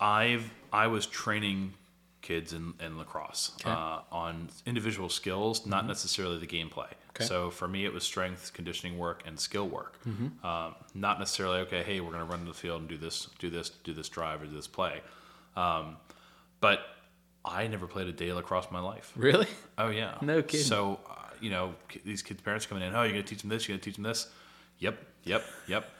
[0.00, 1.74] I've I was training
[2.22, 3.68] kids in, in lacrosse Okay.
[3.68, 4.14] Mm-hmm.
[4.14, 6.88] uh, on individual skills, not necessarily the gameplay.
[7.10, 7.24] Okay.
[7.24, 9.98] So for me, it was strength, conditioning work, and skill work.
[10.08, 10.46] Mm-hmm.
[10.46, 11.82] Um, not necessarily okay.
[11.82, 14.08] Hey, we're going to run to the field and do this, do this, do this
[14.08, 15.02] drive or do this play.
[15.56, 15.96] Um,
[16.60, 16.78] but
[17.44, 19.12] I never played a day of lacrosse in my life.
[19.16, 19.48] really?
[19.78, 20.16] Oh yeah.
[20.20, 20.64] No kidding.
[20.66, 21.74] So uh, you know
[22.04, 22.94] these kids' parents coming in.
[22.94, 23.66] Oh, you're gonna teach them this.
[23.68, 24.28] You're gonna teach them this.
[24.78, 24.98] Yep.
[25.24, 25.44] Yep.
[25.68, 25.90] Yep.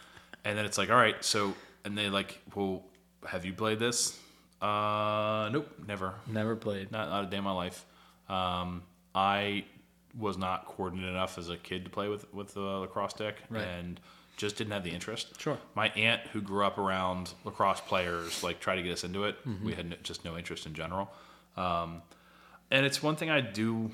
[0.45, 1.24] And then it's like, all right.
[1.24, 2.82] So and they like, well,
[3.24, 4.18] have you played this?
[4.61, 6.14] Uh, nope, never.
[6.26, 6.90] Never played.
[6.90, 7.84] Not, not a day in my life.
[8.28, 8.82] Um,
[9.14, 9.64] I
[10.18, 13.62] was not coordinated enough as a kid to play with with the lacrosse stick, Right.
[13.62, 14.01] and
[14.36, 15.40] just didn't have the interest.
[15.40, 15.59] Sure.
[15.76, 19.36] My aunt, who grew up around lacrosse players, like tried to get us into it.
[19.47, 19.64] Mm-hmm.
[19.66, 21.09] We had no, just no interest in general.
[21.57, 22.03] Um,
[22.70, 23.90] and it's one thing I do.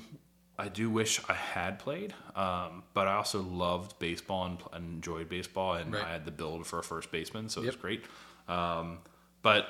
[0.57, 5.29] I do wish I had played, um, but I also loved baseball and, and enjoyed
[5.29, 6.03] baseball, and Right.
[6.03, 8.03] I had the build for a first baseman, so it was great.
[8.49, 8.97] Um,
[9.41, 9.67] but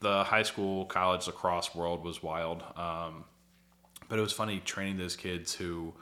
[0.00, 2.64] the high school, college lacrosse world was wild.
[2.76, 3.24] Um,
[4.08, 5.94] but it was funny training those kids who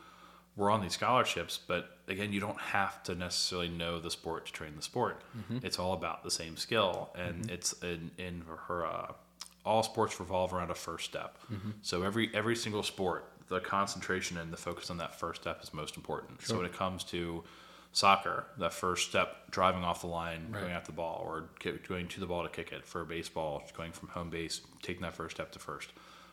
[0.57, 1.59] were on these scholarships.
[1.67, 5.23] But again, you don't have to necessarily know the sport to train the sport.
[5.63, 8.87] It's all about the same skill, and it's in in her.
[8.87, 9.13] Uh,
[9.65, 11.39] all sports revolve around a first step.
[11.83, 15.73] So every every single sport, the concentration and the focus on that first step is
[15.75, 16.43] most important.
[16.43, 17.45] So when it comes to
[17.93, 20.63] soccer, that first step, driving off the line, Right.
[20.63, 21.45] going at the ball, or
[21.87, 22.87] going to the ball to kick it.
[22.87, 25.91] For baseball, going from home base, taking that first step to first.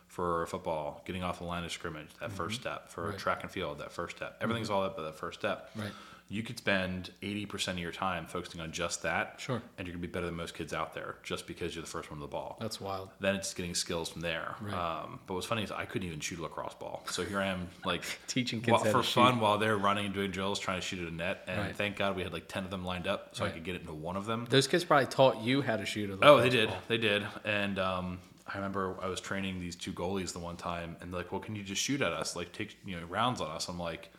[0.08, 2.88] For football, getting off the line of scrimmage, that first step.
[2.88, 3.10] For Mm-hmm.
[3.10, 3.18] Right.
[3.20, 4.38] track and field, that first step.
[4.40, 5.70] Everything's all about that first step.
[5.76, 5.92] Right.
[6.32, 9.34] You could spend 80% of your time focusing on just that.
[9.38, 9.60] Sure.
[9.76, 11.90] And you're going to be better than most kids out there just because you're the
[11.90, 13.08] first one to the ball That's wild.
[13.18, 14.54] then it's getting skills from there.
[14.60, 14.72] Right.
[14.72, 17.02] Um, but what's funny is I couldn't even shoot a lacrosse ball.
[17.10, 19.40] So here I am, like Teaching kids for fun shoot.
[19.42, 21.42] while they're running and doing drills, trying to shoot at a net.
[21.48, 21.76] And Right.
[21.76, 23.80] thank God we had like ten of them lined up, so I could get it
[23.80, 24.46] into one of them.
[24.48, 26.68] Those kids probably taught you how to shoot a Oh, they did.
[26.68, 26.78] ball.
[26.86, 27.26] They did.
[27.44, 31.18] And um, I remember I was training these two goalies the one time, and they're
[31.22, 32.36] like, "Well, can you just shoot at us?
[32.36, 34.10] Like, take you know rounds on us?" I'm like,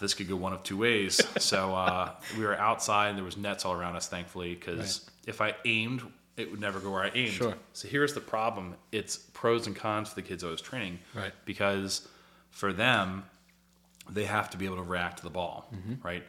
[0.00, 3.36] "This could go one of two ways." so uh, we were outside, and there was
[3.36, 6.02] nets all around us, thankfully, because if I aimed,
[6.36, 7.32] it would never go where I aimed.
[7.32, 7.54] Sure.
[7.72, 10.98] So here's the problem: it's pros and cons for the kids I was training.
[11.14, 11.32] Right.
[11.44, 12.06] Because
[12.50, 13.24] for them,
[14.10, 16.06] they have to be able to react to the ball, Mm-hmm.
[16.06, 16.24] right?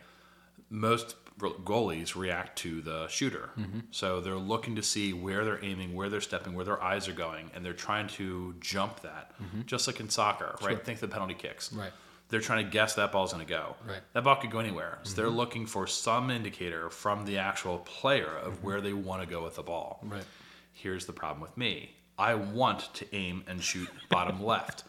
[0.69, 3.51] Most goalies react to the shooter.
[3.59, 3.79] Mm-hmm.
[3.91, 7.13] So they're looking to see where they're aiming, where they're stepping, where their eyes are
[7.13, 9.31] going, and they're trying to jump that,
[9.67, 10.83] just like in soccer, right?
[10.83, 11.69] Think the penalty kicks.
[11.69, 11.79] Mm-hmm.
[11.79, 11.91] Right.
[12.29, 13.75] They're trying to guess that ball's going to go.
[13.85, 13.95] Right.
[13.97, 14.03] Mm-hmm.
[14.13, 14.99] That ball could go anywhere.
[15.03, 19.27] So they're looking for some indicator from the actual player of where they want to
[19.27, 19.99] go with the ball.
[20.03, 20.13] Mm-hmm.
[20.15, 20.23] Right.
[20.73, 21.93] Here's the problem with me.
[22.19, 24.83] I want to aim and shoot bottom left.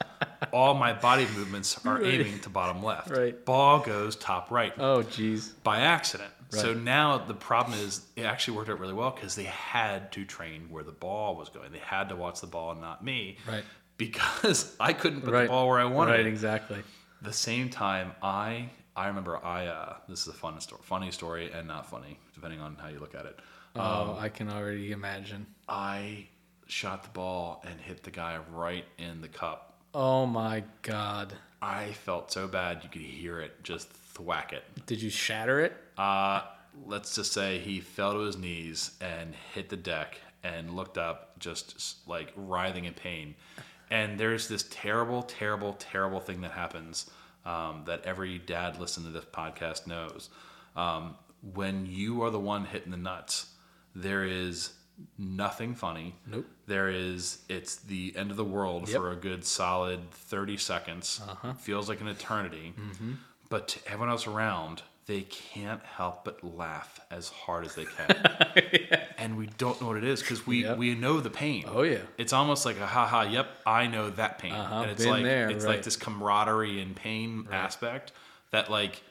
[0.53, 2.05] All my body movements are Right.
[2.07, 3.11] aiming to bottom left.
[3.11, 3.45] Right.
[3.45, 5.53] Ball goes top right Oh, jeez.
[5.63, 6.31] by accident.
[6.51, 6.63] Right.
[6.63, 10.25] So now the problem is it actually worked out really well because they had to
[10.25, 11.71] train where the ball was going.
[11.71, 13.37] They had to watch the ball and not me.
[13.47, 13.63] Right.
[13.99, 15.43] Because I couldn't put Right.
[15.43, 16.27] the ball where I wanted Right, it.
[16.27, 16.83] exactly.
[17.23, 21.51] The same time, I I remember I uh, this is a fun story, funny story
[21.53, 23.39] and not funny depending on how you look at it.
[23.77, 25.47] Oh, I can already imagine.
[25.69, 26.27] I
[26.67, 29.81] shot the ball and hit the guy right in the cup.
[29.95, 31.35] Oh my god.
[31.61, 34.65] I felt so bad you could hear it just thwack it.
[34.87, 35.73] Did you shatter it?
[35.97, 36.43] Uh,
[36.87, 41.39] let's just say he fell to his knees and hit the deck and looked up,
[41.39, 43.35] just like writhing in pain.
[43.91, 47.11] And there's this terrible, terrible, terrible thing that happens
[47.47, 50.29] um, that every dad listening to this podcast knows.
[50.77, 51.15] Um,
[51.55, 53.47] when you are the one hitting the nuts,
[53.95, 54.73] There is
[55.17, 56.15] nothing funny.
[56.27, 56.47] Nope.
[56.67, 57.39] There is.
[57.49, 58.97] It's the end of the world Yep.
[59.01, 61.21] for a good solid thirty seconds.
[61.27, 61.55] Uh-huh.
[61.55, 62.75] Feels like an eternity.
[62.79, 63.13] Mm-hmm.
[63.49, 68.15] But to everyone else around, they can't help but laugh as hard as they can.
[69.19, 70.77] And we don't know what it is because we, Yep.
[70.79, 71.65] we know the pain.
[71.67, 71.99] Oh, yeah.
[72.19, 74.53] It's almost like a haha, yep, I know that pain.
[74.53, 75.77] Uh-huh, and it's been like there, it's right.
[75.77, 78.13] like this camaraderie and pain aspect
[78.53, 79.03] that like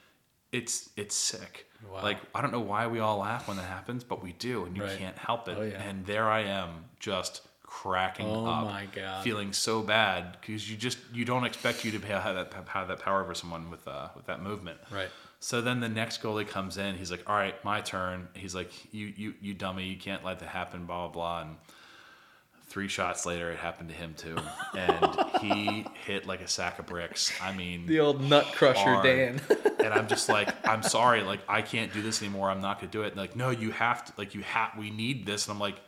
[0.51, 1.65] it's it's sick.
[1.91, 2.01] Wow.
[2.03, 4.77] Like I don't know why we all laugh when that happens, but we do, and
[4.77, 4.97] you Right.
[4.97, 5.57] can't help it.
[5.59, 5.81] Oh, yeah.
[5.81, 9.23] And there I am, just cracking Oh, up, my God.
[9.23, 12.99] feeling so bad because you just you don't expect you to have that have that
[12.99, 14.79] power over someone with uh, with that movement.
[14.91, 15.09] Right.
[15.39, 16.95] So then the next goalie comes in.
[16.95, 20.39] He's like, "All right, my turn." He's like, "You you you dummy, you can't let
[20.39, 21.41] that happen." Blah blah blah.
[21.41, 21.55] And
[22.67, 24.35] three shots later, it happened to him too,
[24.75, 27.31] and he hit like a sack of bricks.
[27.41, 29.03] I mean, The old nut crusher hard.
[29.03, 29.39] Dan.
[29.79, 32.49] and I'm just like, I'm sorry, like I can't do this anymore.
[32.49, 33.09] I'm not gonna do it.
[33.09, 34.13] And like, no, you have to.
[34.17, 34.71] Like, you have.
[34.77, 35.47] We need this.
[35.47, 35.79] And I'm like,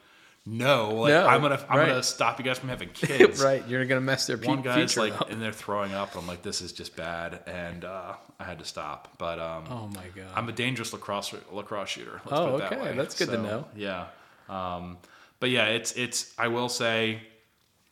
[0.52, 1.88] no, like No, I'm gonna, I'm right.
[1.90, 3.42] gonna stop you guys from having kids.
[3.44, 3.66] right.
[3.68, 5.30] You're gonna mess their One guy's like up.
[5.30, 6.16] they're throwing up.
[6.16, 9.16] I'm like, this is just bad, and uh, I had to stop.
[9.18, 10.28] But um, Oh my god.
[10.36, 12.22] I'm a dangerous lacrosse lacrosse shooter.
[12.26, 12.98] Let's Oh, put it that okay.
[12.98, 13.66] That's good to know.
[13.76, 14.08] Yeah,
[14.50, 14.98] um,
[15.40, 16.34] but yeah, it's it's.
[16.38, 17.22] I will say,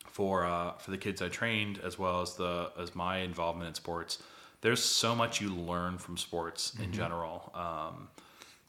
[0.06, 3.74] for uh, for the kids I trained, as well as the as my involvement in
[3.74, 4.22] sports,
[4.62, 6.82] there's so much you learn from sports Mm-hmm.
[6.84, 7.52] in general.
[7.54, 8.08] Um,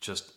[0.01, 0.31] just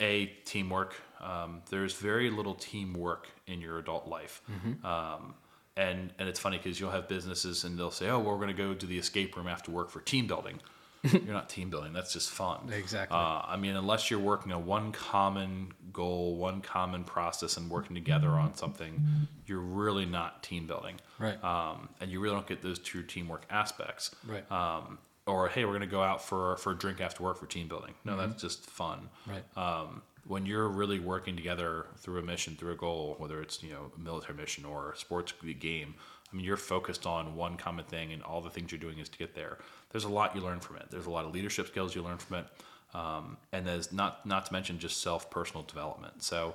[0.00, 0.94] a teamwork.
[1.20, 4.42] Um, there's very little teamwork in your adult life.
[4.50, 4.86] Mm-hmm.
[4.86, 5.34] Um,
[5.76, 8.48] and, and it's funny because you'll have businesses and they'll say, oh, well, we're going
[8.48, 10.60] to go to the escape room after work for team building.
[11.12, 11.92] you're not team building.
[11.92, 12.70] That's just fun.
[12.72, 13.16] Exactly.
[13.16, 17.94] Uh, I mean, unless you're working on one common goal, one common process, and working
[17.94, 19.02] together on something,
[19.46, 20.96] you're really not team building.
[21.18, 21.42] Right.
[21.44, 24.14] Um, and you really don't get those true teamwork aspects.
[24.26, 24.50] Right.
[24.50, 27.46] Um, or hey, we're going to go out for for a drink after work for
[27.46, 27.94] team building.
[28.04, 29.08] No, that's just fun.
[29.26, 29.44] Right.
[29.56, 33.70] Um, when you're really working together through a mission, through a goal, whether it's you
[33.70, 35.94] know a military mission or a sports game,
[36.32, 39.08] I mean, you're focused on one common thing, and all the things you're doing is
[39.08, 39.58] to get there.
[39.90, 40.86] There's a lot you learn from it.
[40.90, 42.46] There's a lot of leadership skills you learn from it,
[42.94, 46.22] um, and there's not not to mention just self personal development.
[46.22, 46.54] So.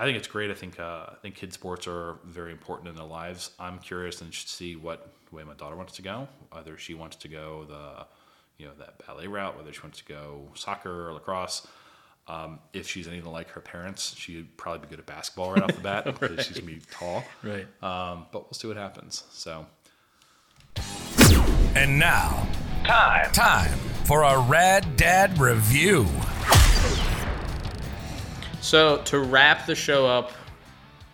[0.00, 0.48] I think it's great.
[0.48, 3.50] I think uh, I think kids sports are very important in their lives.
[3.58, 6.28] I'm curious and to see what way my daughter wants to go.
[6.52, 8.06] Whether she wants to go the,
[8.62, 11.66] you know, that ballet route, whether she wants to go soccer or lacrosse.
[12.28, 15.74] Um, if she's anything like her parents, she'd probably be good at basketball right off
[15.74, 17.24] the bat because she's gonna be tall.
[17.42, 17.66] Right.
[17.82, 19.24] Um, but we'll see what happens.
[19.30, 19.66] So
[21.74, 22.46] And now,
[22.84, 23.32] time.
[23.32, 26.06] Time for a Rad Dad review.
[28.60, 30.32] So to wrap the show up,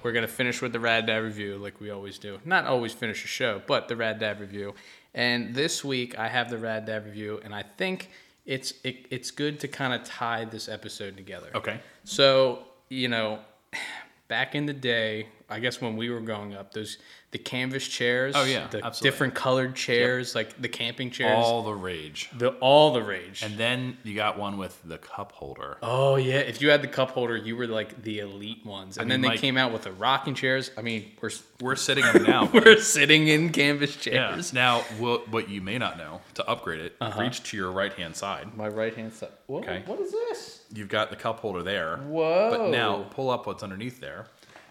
[0.02, 2.38] we're gonna finish with the Rad Dad review, like we always do.
[2.44, 4.74] Not always finish a show, but the Rad Dad review.
[5.14, 8.10] And this week I have the Rad Dad review, and I think
[8.46, 11.50] it's it, it's good to kind of tie this episode together.
[11.54, 13.40] okay, So you know,
[14.28, 16.98] back in the day, I guess when we were growing up, those
[17.34, 18.34] the canvas chairs.
[18.36, 19.10] Oh, yeah, the absolutely.
[19.10, 21.34] different colored chairs, like the camping chairs.
[21.36, 22.30] all the rage.
[22.38, 23.42] the all the rage.
[23.42, 25.76] And then you got one with the cup holder.
[25.82, 28.98] Oh yeah, if you had the cup holder, you were like the elite ones.
[28.98, 30.70] And mean, then they Mike- came out with the rocking chairs.
[30.78, 31.30] I mean, we're
[31.60, 32.48] We're sitting on now.
[32.54, 34.30] we're sitting in canvas yeah.
[34.30, 34.52] chairs.
[34.52, 37.20] Now, what, what you may not know to upgrade it, Uh-huh.
[37.20, 38.56] reach to your right hand side.
[38.56, 39.30] My right hand side.
[39.48, 39.82] Whoa, Okay.
[39.86, 40.60] What is this?
[40.72, 41.96] You've got the cup holder there.
[41.96, 42.50] Whoa.
[42.50, 44.26] But now pull up what's underneath there.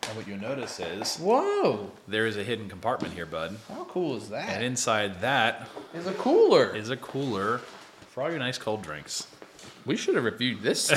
[0.07, 1.91] And what you'll notice is Whoa!
[2.07, 3.57] there is a hidden compartment here, bud.
[3.69, 4.49] How cool is that?
[4.49, 6.75] And inside that It's a cooler.
[6.75, 7.59] is a cooler
[8.09, 9.27] for all your nice cold drinks.
[9.85, 10.89] We should have reviewed this.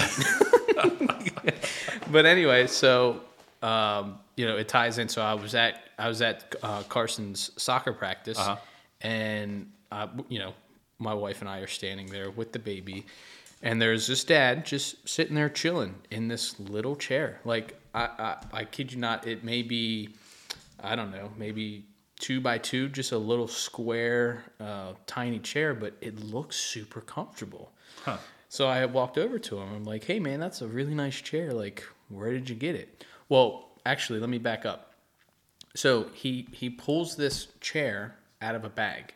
[2.11, 3.20] but anyway, so
[3.62, 5.09] um, you know, it ties in.
[5.09, 8.57] So I was at I was at uh, Carson's soccer practice, Uh-huh.
[9.00, 10.52] and uh, you know,
[10.98, 13.07] my wife and I are standing there with the baby,
[13.62, 17.40] and there's this dad just sitting there chilling in this little chair.
[17.44, 20.11] Like I, I, I kid you not, it may be,
[20.80, 21.86] I don't know, maybe
[22.20, 27.72] two by two, just a little square, uh, tiny chair, but it looks super comfortable.
[28.05, 28.18] Huh.
[28.49, 29.74] So I walked over to him.
[29.74, 31.53] I'm like, "Hey, man, that's a really nice chair.
[31.53, 34.94] Like, where did you get it?" Well, actually, let me back up.
[35.74, 39.14] So he he pulls this chair out of a bag,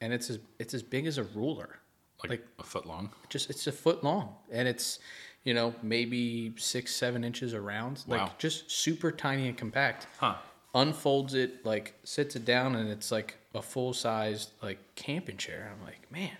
[0.00, 1.78] and it's as it's as big as a ruler.
[2.22, 3.10] Like, Like, a foot long.
[3.30, 4.98] just it's a foot long, and it's
[5.46, 8.04] you know maybe six seven inches around.
[8.06, 8.18] Wow.
[8.18, 10.06] Like just super tiny and compact.
[10.18, 10.34] Huh.
[10.74, 15.72] Unfolds it, like sits it down, and it's like a full sized like camping chair.
[15.74, 16.36] I'm like, man,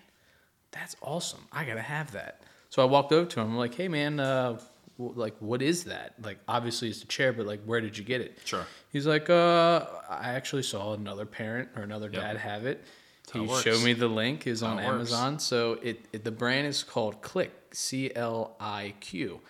[0.73, 1.47] that's awesome.
[1.51, 2.43] I gotta have that.
[2.69, 3.47] So I walked over to him.
[3.53, 4.59] I'm like, hey man, uh,
[4.99, 6.15] w- like what is that?
[6.23, 8.39] Like obviously it's a chair, but like where did you get it?
[8.45, 8.67] Sure.
[8.93, 12.21] He's like, uh, I actually saw another parent or another Yep.
[12.23, 12.85] dad have it.
[13.33, 14.89] He it showed me the link is on works.
[14.89, 15.39] Amazon.
[15.39, 19.41] So it, it the brand is called Cliq C L I Q,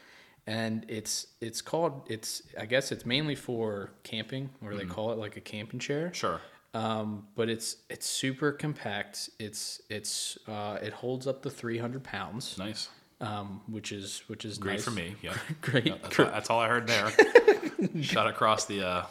[0.46, 5.18] and it's it's called it's I guess it's mainly for camping, or they call it
[5.18, 6.12] like a camping chair.
[6.14, 6.40] Sure.
[6.74, 9.30] Um, but it's it's super compact.
[9.38, 12.88] It's it's uh, it holds up to 300 pounds, Nice.
[13.20, 14.84] um, which is which is Great nice.
[14.84, 15.14] for me.
[15.22, 15.34] Yeah.
[15.62, 16.02] Great.
[16.02, 17.10] That's, that's all I heard there.
[18.02, 19.04] shot across the uh,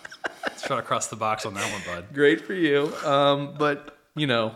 [0.68, 2.14] shot across the box on that one, bud.
[2.14, 2.94] Great for you.
[3.04, 4.56] Um, but you know,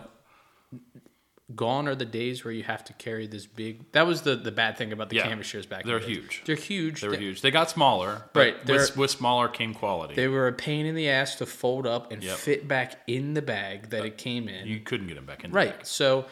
[1.56, 3.92] gone are the days where you have to carry this big.
[3.94, 5.28] That was the the bad thing about the Yeah.
[5.28, 5.84] canvas chairs back.
[5.84, 6.44] They're the huge.
[6.46, 7.02] They're huge.
[7.02, 7.42] They're They- huge.
[7.42, 10.14] They got smaller, but Right, With, with smaller came quality.
[10.14, 12.38] They were a pain in the ass to fold up and Yep.
[12.38, 14.68] fit back in the bag that it came in.
[14.68, 15.52] you couldn't get them back in.
[15.52, 15.86] the right.
[15.88, 16.26] So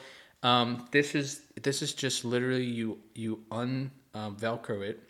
[0.44, 5.02] um, this is this is just literally you you un um, velcro it,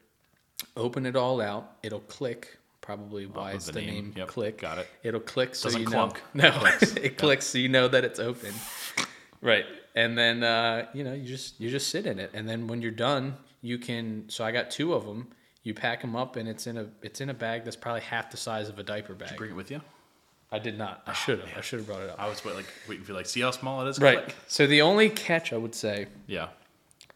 [0.78, 1.78] open it all out.
[1.84, 2.57] It'll click.
[2.88, 3.90] Probably why it's the the, name.
[3.94, 4.58] name, Yep, click.
[4.62, 4.88] got it.
[5.04, 6.22] It'll click so Doesn't you clunk.
[6.34, 6.44] know.
[6.44, 6.94] No, It clicks.
[7.08, 8.54] it clicks so you know that it's open.
[9.42, 12.66] Right, and then uh, you know you just you just sit in it, and then
[12.68, 14.24] when you're done, you can.
[14.30, 15.28] So I got two of them.
[15.62, 18.32] You pack them up, and it's in a it's in a bag that's probably half
[18.32, 19.38] the size of a diaper bag.
[19.38, 19.82] Bring it with you.
[20.52, 21.04] I did not.
[21.06, 21.50] I should have.
[21.56, 22.16] I should have brought it up.
[22.20, 24.00] I was like waiting for you, like see how small it is.
[24.00, 24.24] Right.
[24.24, 24.36] Click.
[24.48, 26.48] So the only catch I would say Yeah.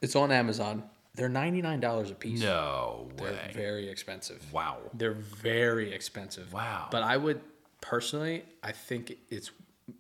[0.02, 0.84] it's on Amazon.
[1.16, 2.40] They're ninety nine dollars a piece.
[2.42, 3.52] No They're way.
[3.54, 4.42] very expensive.
[4.54, 4.78] wow.
[4.94, 6.54] They're very expensive.
[6.54, 6.88] Wow.
[6.90, 7.42] But I would
[7.82, 9.52] personally, I think it's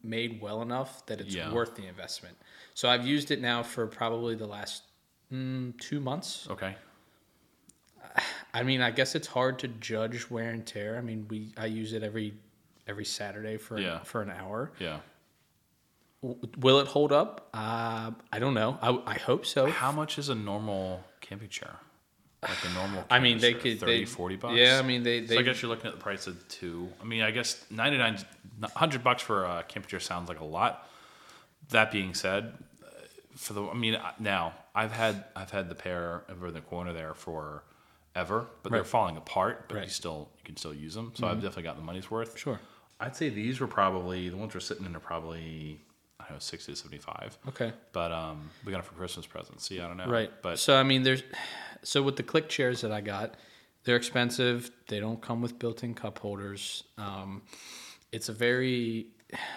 [0.03, 1.51] made well enough that it's Yeah.
[1.51, 2.37] worth the investment.
[2.73, 4.83] So I've used it now for probably the last
[5.31, 6.47] mm, two months.
[6.49, 6.75] Okay.
[8.53, 10.97] I mean, I guess it's hard to judge wear and tear.
[10.97, 12.33] I mean, we I use it every
[12.87, 13.99] every Saturday for Yeah.
[14.03, 14.71] for an hour.
[14.79, 14.99] Yeah.
[16.21, 17.49] Will it hold up?
[17.53, 18.77] Uh, I don't know.
[18.81, 19.67] I, I hope so.
[19.67, 21.77] How much is a normal camping chair?
[22.43, 23.03] Like a normal.
[23.09, 24.55] I mean, they could 30, they, 40 bucks.
[24.55, 26.89] Yeah, I mean they they so I guess you're looking at the price of two.
[26.99, 28.17] I mean, I guess 99,
[28.59, 30.87] 100 bucks for a camping chair sounds like a lot.
[31.69, 32.53] That being said,
[32.83, 32.87] uh,
[33.35, 36.61] for the, I mean, uh, now I've had I've had the pair over in the
[36.61, 37.63] corner there for
[38.15, 39.65] ever, but they're falling apart.
[39.67, 39.87] But you Right.
[39.87, 39.91] Mm-hmm.
[39.93, 41.13] still you can still use them.
[41.15, 42.37] So I've definitely got the money's worth.
[42.39, 42.59] Sure.
[42.99, 45.79] I'd say these were probably the ones we're sitting in are probably
[46.21, 47.37] I don't know sixty to seventy five.
[47.49, 47.73] okay.
[47.91, 49.65] But um, we got it for Christmas presents.
[49.67, 50.07] See, I don't know.
[50.07, 50.31] Right.
[50.41, 51.23] But so I mean, there's
[51.83, 53.35] so with the Cliq chairs that I got,
[53.83, 54.71] they're expensive.
[54.87, 56.83] They don't come with built-in cup holders.
[56.97, 57.41] Um,
[58.11, 59.07] it's a very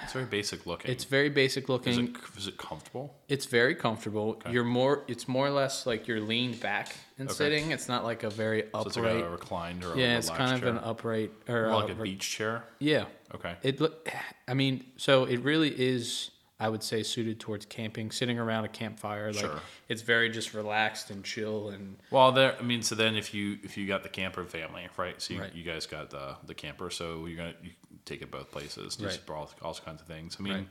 [0.02, 0.90] it's very basic looking.
[0.90, 2.08] it's very basic is looking.
[2.08, 3.12] it, is it comfortable?
[3.28, 4.40] It's very comfortable.
[4.48, 5.02] You're more.
[5.08, 7.36] It's more or less like you're leaned back and Okay.
[7.36, 7.72] sitting.
[7.72, 9.16] It's not like a very So it's upright.
[9.16, 10.68] like a reclined or a yeah, it's kind of chair.
[10.70, 12.64] an upright or More like uh, a beach chair.
[12.78, 13.06] Yeah.
[13.34, 13.56] Okay.
[13.64, 14.08] It look.
[14.46, 16.30] I mean, so it really is.
[16.60, 19.32] I would say suited towards camping, sitting around a campfire.
[19.32, 19.60] Like Sure.
[19.88, 22.56] it's very just relaxed and chill and Well, there.
[22.58, 25.20] I mean, so then if you if you got the camper family, right?
[25.20, 25.54] So you, Right.
[25.54, 27.70] you guys got the the camper, so you're gonna you
[28.04, 29.36] take it both places, just Right.
[29.36, 30.36] all, all kinds of things.
[30.38, 30.54] I mean.
[30.54, 30.68] Right.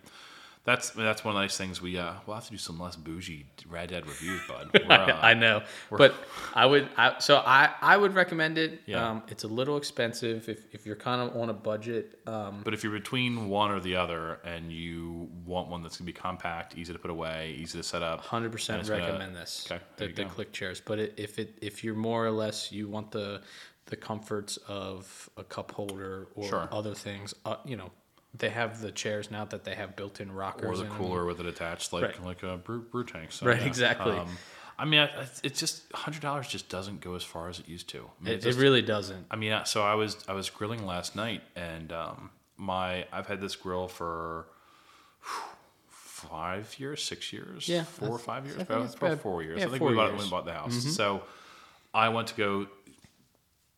[0.66, 2.96] That's that's one of the nice things we uh we'll have to do some less
[2.96, 4.70] bougie Rad Dad reviews, bud.
[4.90, 6.14] Uh, I know, but
[6.54, 6.88] I would.
[6.98, 8.82] I, so I I would recommend it.
[8.86, 9.10] Yeah.
[9.10, 12.20] Um, it's a little expensive if, if you're kind of on a budget.
[12.28, 16.06] Um, But if you're between one or the other, and you want one that's gonna
[16.06, 19.36] be compact, easy to put away, easy to set up, Hundred percent it's gonna- recommend
[19.36, 19.68] this.
[19.70, 20.82] Okay, the, the Cliq chairs.
[20.84, 23.42] But it, if it if you're more or less you want the
[23.88, 26.70] the comforts of a cup holder or Sure.
[26.72, 27.92] other things, uh, you know,
[28.36, 31.46] they have the chairs now that they have built-in rockers or the cooler with it
[31.46, 32.24] attached, like Right.
[32.26, 33.32] like a brew, brew tank.
[33.32, 34.20] So, Right, exactly.
[34.80, 37.68] I mean, I- I- it's just hundred dollars just doesn't go as far as it
[37.70, 38.00] used to.
[38.00, 39.28] I mean, It, it just- really doesn't.
[39.30, 43.40] I mean, so I was I was grilling last night, and um, my I've had
[43.40, 44.48] this grill for
[45.22, 45.44] whew,
[45.90, 49.60] five years, six years, Yeah, four or five years, about, four years.
[49.60, 50.14] yeah, I think we bought, years.
[50.16, 50.24] Mm-hmm.
[50.24, 50.96] we bought the house.
[50.96, 51.24] So
[51.94, 52.68] I went to go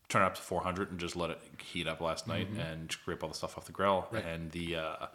[0.10, 2.60] turn it up to 400 and just let it heat up last night Mm-hmm.
[2.60, 4.08] and scrape all the stuff off the grill.
[4.12, 5.06] And the uh,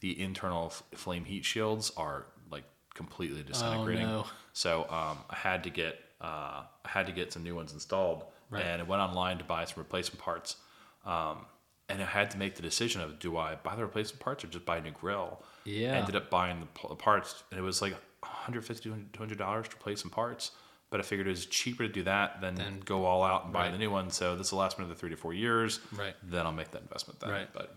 [0.00, 4.06] the internal flame heat shields are like completely disintegrating.
[4.06, 4.26] Oh, no.
[4.52, 8.24] So um, I had to get uh, I had to get some new ones installed,
[8.52, 10.56] and I went online to buy some replacement parts.
[11.06, 11.46] Um,
[11.90, 14.48] and I had to make the decision of do I buy the replacement parts or
[14.48, 15.42] just buy a new grill?
[15.64, 15.94] Yeah.
[15.94, 20.00] I ended up buying the parts, and it was like 150 200 dollars to replace
[20.02, 20.50] some parts.
[20.90, 23.64] But I figured it was cheaper to do that than go all out and buy
[23.64, 23.72] right.
[23.72, 24.10] the new one.
[24.10, 25.80] So this will last me another three to four years.
[25.92, 26.14] Right.
[26.22, 27.30] Then I'll make that investment then.
[27.30, 27.48] Right.
[27.52, 27.74] But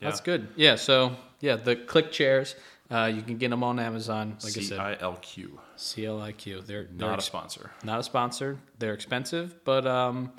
[0.00, 0.08] yeah.
[0.08, 0.48] That's good.
[0.56, 0.76] Yeah.
[0.76, 2.56] So yeah, the Cliq chairs,
[2.90, 4.38] uh, you can get them on Amazon.
[4.42, 5.60] Like I C said, I L Q.
[5.76, 6.66] CLIQ.
[6.66, 7.70] They're, they're Not a sponsor.
[7.82, 8.58] not a sponsor.
[8.78, 10.32] They're expensive, but um,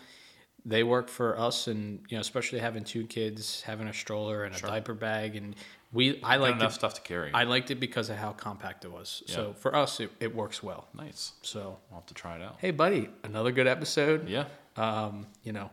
[0.65, 4.55] they work for us, and you know, especially having two kids, having a stroller and
[4.55, 5.55] a diaper bag, and
[5.95, 6.17] we.
[6.23, 6.75] I Got liked enough it.
[6.75, 7.31] stuff to carry.
[7.33, 9.23] I liked it because of how compact it was.
[9.25, 9.35] Yeah.
[9.35, 10.87] So for us, it, it works well.
[10.93, 11.31] nice.
[11.41, 12.57] So I'll have to try it out.
[12.59, 14.29] hey, buddy, another good episode.
[14.29, 14.45] Yeah.
[14.75, 15.71] Um, you know,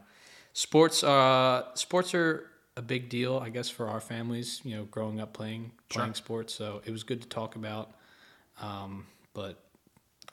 [0.53, 1.03] sports.
[1.05, 2.47] Uh, sports are
[2.77, 4.61] a big deal, I guess, for our families.
[4.65, 7.91] You know, growing up playing playing sports, so it was good to talk about.
[8.61, 9.63] Um, but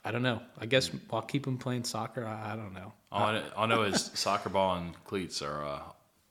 [0.04, 0.40] I don't know.
[0.58, 2.24] I guess I'll keep him playing soccer.
[2.26, 2.92] I, I don't know.
[3.12, 5.64] All I, all I know is soccer ball and cleats are.
[5.64, 5.80] Uh,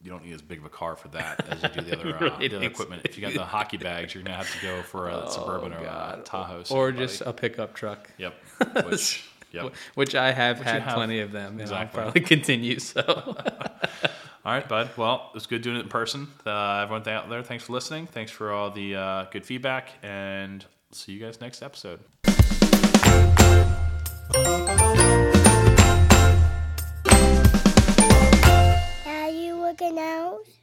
[0.02, 2.16] you don't need as big of a car for that as you do the other,
[2.16, 3.02] uh, the other equipment.
[3.06, 5.80] If you got the hockey bags, you're gonna have to go for a suburban or
[5.80, 6.64] a Tahoe.
[6.70, 8.10] or just a pickup truck.
[8.18, 8.34] yep.
[8.86, 9.74] Which yep.
[9.96, 10.96] Which I have had have.
[10.96, 12.00] plenty of them, and Exactly.
[12.00, 12.80] I'll probably continue.
[12.80, 13.02] So,
[14.46, 14.90] All right, bud.
[14.96, 16.28] Well, it was good doing it in person.
[16.46, 18.08] Uh, everyone out there, thanks for listening.
[18.08, 22.00] Thanks for all the uh, good feedback, and see you guys next episode.
[29.82, 30.59] Out?